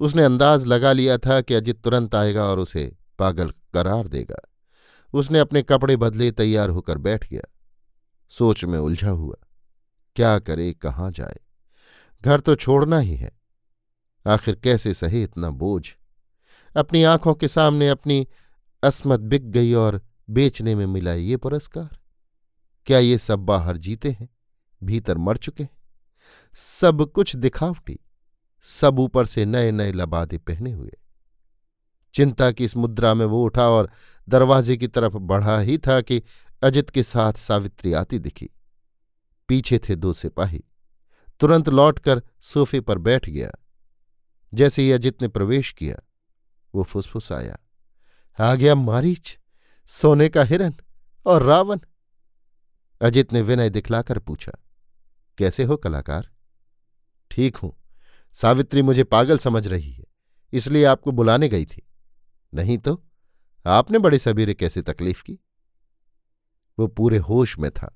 उसने 0.00 0.24
अंदाज 0.24 0.66
लगा 0.66 0.92
लिया 0.92 1.18
था 1.18 1.40
कि 1.40 1.54
अजित 1.54 1.80
तुरंत 1.82 2.14
आएगा 2.14 2.44
और 2.44 2.58
उसे 2.58 2.96
पागल 3.18 3.50
करार 3.74 4.08
देगा। 4.08 4.40
उसने 5.14 5.38
अपने 5.38 5.62
कपड़े 5.62 5.96
बदले 5.96 6.30
तैयार 6.30 6.70
होकर 6.70 6.98
बैठ 6.98 7.30
गया। 7.30 7.42
सोच 8.28 8.64
में 8.64 8.78
उलझा 8.78 9.10
हुआ, 9.10 9.36
क्या 10.16 10.38
करे, 10.38 10.72
कहाँ 10.72 11.10
जाए? 11.10 11.36
घर 12.22 12.40
तो 12.40 12.54
छोड़ना 12.54 12.98
ही 12.98 13.16
है। 13.16 13.32
आखिर 14.26 14.54
कैसे 14.54 14.94
सहे 14.94 15.22
इतना 15.22 15.50
बोझ? 15.50 15.88
अपनी 16.76 17.02
आँखों 17.02 17.34
के 17.34 17.48
सामने 17.48 17.88
अपनी 17.88 18.26
असमत 18.84 19.20
बिक 19.20 19.50
गई 19.50 19.72
और 19.72 20.02
बेचने 20.30 20.74
में 20.74 20.86
मिला 20.86 21.12
ये 21.12 21.36
पुरस्कार। 21.36 21.98
क्या 22.86 22.98
ये 22.98 23.18
सब 23.18 23.38
बाहर 23.38 23.76
जीते 23.76 24.10
हैं, 24.10 24.28
भीतर 24.82 25.18
मर 25.18 25.36
चुके 25.36 25.62
हैं? 25.62 25.82
सब 26.54 27.12
कुछ 27.12 27.36
दिखावटी, 27.36 27.98
सब 28.62 28.98
ऊपर 28.98 29.26
से 29.26 29.44
नए 29.44 29.70
नए 29.70 29.92
लबादे 29.92 30.38
पहने 30.38 30.72
हुए। 30.72 30.92
चिंता 32.14 32.52
की 32.52 32.64
इस 32.64 32.76
मुद्रा 32.76 33.14
में 33.14 33.26
वो 33.26 33.44
उठा 33.44 33.68
और 33.68 33.90
दरवाजे 34.28 34.76
की 34.76 34.88
तरफ़ 34.88 35.12
बढ़ा 35.12 35.58
ही 35.58 35.78
था 35.78 36.00
कि 36.00 36.22
अजित 36.62 36.90
के 36.90 37.02
साथ 37.02 37.32
सावित्री 37.32 37.92
आती 37.92 38.18
दिखी। 38.18 38.50
पीछे 39.48 39.78
थे 39.78 39.96
दो 39.96 40.12
सिपाही। 40.12 40.64
तुरंत 41.40 41.68
लौटकर 41.68 42.22
सोफे 42.42 42.80
पर 42.80 42.98
बैठ 42.98 43.30
गया। 43.30 43.50
जैसे 44.54 44.82
ही 44.82 44.92
अजित 44.92 45.22
ने 45.22 45.28
प्रवेश 45.28 45.72
किया, 45.72 45.96
वो 46.74 46.82
फुसफुस 46.82 47.32
आया 47.32 47.58
आ 48.38 48.54
गया 48.54 48.74
मारीच, 48.74 49.38
सोने 49.90 50.28
का 50.28 50.42
हिरन 50.42 50.74
और 51.26 51.42
रावण। 51.42 51.78
अजित 53.00 53.32
ने 53.32 53.40
विनय 53.42 53.70
दिखलाकर 53.70 54.18
पूछा, 54.18 54.52
कैसे 55.38 55.64
हो 55.64 55.76
कलाकार? 55.76 56.28
ठीक 57.30 57.56
हूँ। 57.56 57.72
सावित्री 58.34 58.82
मुझे 58.82 59.04
पागल 59.04 59.38
समझ 59.38 59.66
रही 59.68 59.92
है, 59.92 60.04
इसलिए 60.52 60.84
आपको 60.84 61.12
बुलाने 61.12 61.48
गई 61.48 61.64
थी। 61.64 61.82
नहीं 62.52 62.78
तो 62.78 63.02
आपने 63.64 63.98
बड़े 63.98 64.18
सबीरे 64.18 64.54
कैसे 64.54 64.82
तकलीफ़ 64.82 65.22
की? 65.22 65.38
वो 66.78 66.86
पूरे 66.86 67.18
होश 67.18 67.58
में 67.58 67.70
था। 67.70 67.92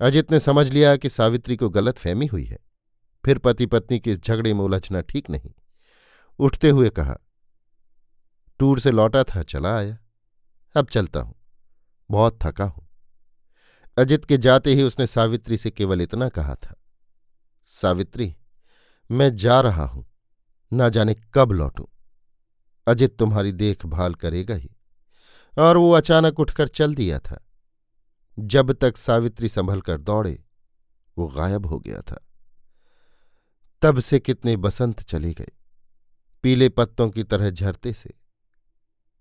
अजित 0.00 0.32
ने 0.32 0.40
समझ 0.40 0.68
लिया 0.68 0.96
कि 0.96 1.08
सावित्री 1.08 1.56
को 1.56 1.68
गलत 1.68 1.98
फहमी 1.98 2.26
हुई 2.26 2.44
है। 2.44 2.58
फिर 3.24 3.38
पति 3.38 3.66
पत्नी 3.66 3.98
के 4.00 4.12
इस 4.12 4.18
झगड़े 4.18 4.52
में 4.54 4.60
उलझना 4.60 5.00
ठीक 5.00 5.30
नहीं। 5.30 5.52
उठते 6.38 6.70
हुए 6.70 6.90
कहा 6.90 7.16
टूर 8.60 8.80
से 8.80 8.90
लौटा 8.90 9.22
था, 9.24 9.42
चला 9.42 9.76
आया। 9.76 9.98
अब 10.74 10.86
चलता 10.86 11.20
हूँ। 11.20 11.34
बहुत 12.10 12.38
थका 12.42 12.64
हूँ। 12.64 12.86
अजित 13.96 14.24
के 14.24 14.36
जाते 14.38 14.74
ही 14.74 14.82
उसने 14.82 15.06
सावित्री 15.06 15.56
से 15.56 15.70
केवल 15.70 16.02
इतना 16.02 16.28
कहा 16.28 16.54
था, 16.54 16.74
सावित्री, 17.68 18.34
मैं 19.10 19.34
जा 19.36 19.60
रहा 19.60 19.84
हूँ, 19.84 20.06
ना 20.72 20.88
जाने 20.88 21.14
कब 21.34 21.52
लौटूं। 21.52 21.84
अजित 22.86 23.16
तुम्हारी 23.18 23.52
देखभाल 23.52 24.14
करेगा 24.14 24.54
ही। 24.54 24.70
और 25.56 25.76
वो 25.76 25.92
अचानक 25.92 26.40
उठकर 26.40 26.68
चल 26.68 26.94
दिया 26.94 27.18
था। 27.18 27.44
जब 28.38 28.72
तक 28.72 28.96
सावित्री 28.96 29.48
संभल 29.48 29.80
कर 29.80 29.98
दौड़े, 29.98 30.42
वो 31.16 31.26
गायब 31.28 31.66
हो 31.66 31.78
गया 31.78 32.00
था। 32.00 32.24
तब 33.82 34.00
से 34.00 34.20
कितने 34.20 34.56
बसंत 34.56 35.02
चले 35.02 35.32
गए, 35.34 35.52
पीले 36.44 36.68
पत्तों 36.68 37.08
की 37.10 37.24
तरह 37.24 37.50
झरते 37.50 37.92
से। 37.92 38.14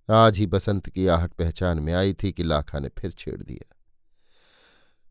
आज 0.09 0.37
ही 0.37 0.45
बसंत 0.45 0.89
की 0.89 1.07
आहट 1.07 1.33
पहचान 1.33 1.79
में 1.79 1.93
आई 1.93 2.13
थी 2.13 2.31
कि 2.31 2.43
लाखा 2.43 2.79
ने 2.79 2.89
फिर 2.89 3.11
छेड़ 3.11 3.41
दिया। 3.43 3.75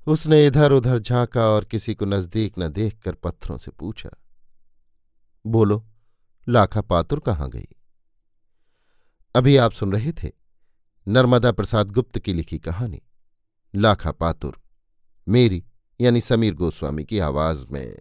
उसने 0.06 0.46
इधर 0.46 0.72
उधर 0.72 0.98
झांका 0.98 1.48
और 1.48 1.64
किसी 1.64 1.94
को 1.94 2.04
नज़दीक 2.04 2.54
न 2.58 2.68
देखकर 2.68 3.14
पत्थरों 3.14 3.58
से 3.58 3.70
पूछा, 3.70 4.10
बोलो, 5.46 5.84
लाखा 6.46 6.80
पातुर 6.80 7.20
कहाँ 7.20 7.50
गई? 7.50 7.68
अभी 9.34 9.56
आप 9.56 9.72
सुन 9.72 9.92
रहे 9.92 10.12
थे 10.12 10.30
नर्मदा 11.06 11.52
प्रसाद 11.52 11.90
गुप्त 11.90 12.18
की 12.18 12.32
लिखी 12.32 12.58
कहानी, 12.58 13.02
लाखा 13.74 14.12
पातुर, 14.12 14.60
मेरी 15.26 15.64
यानी 16.00 16.20
समीर 16.20 16.54
गोस्वामी 16.54 17.04
की 17.04 17.18
आवाज़ 17.18 17.66
में। 17.66 17.98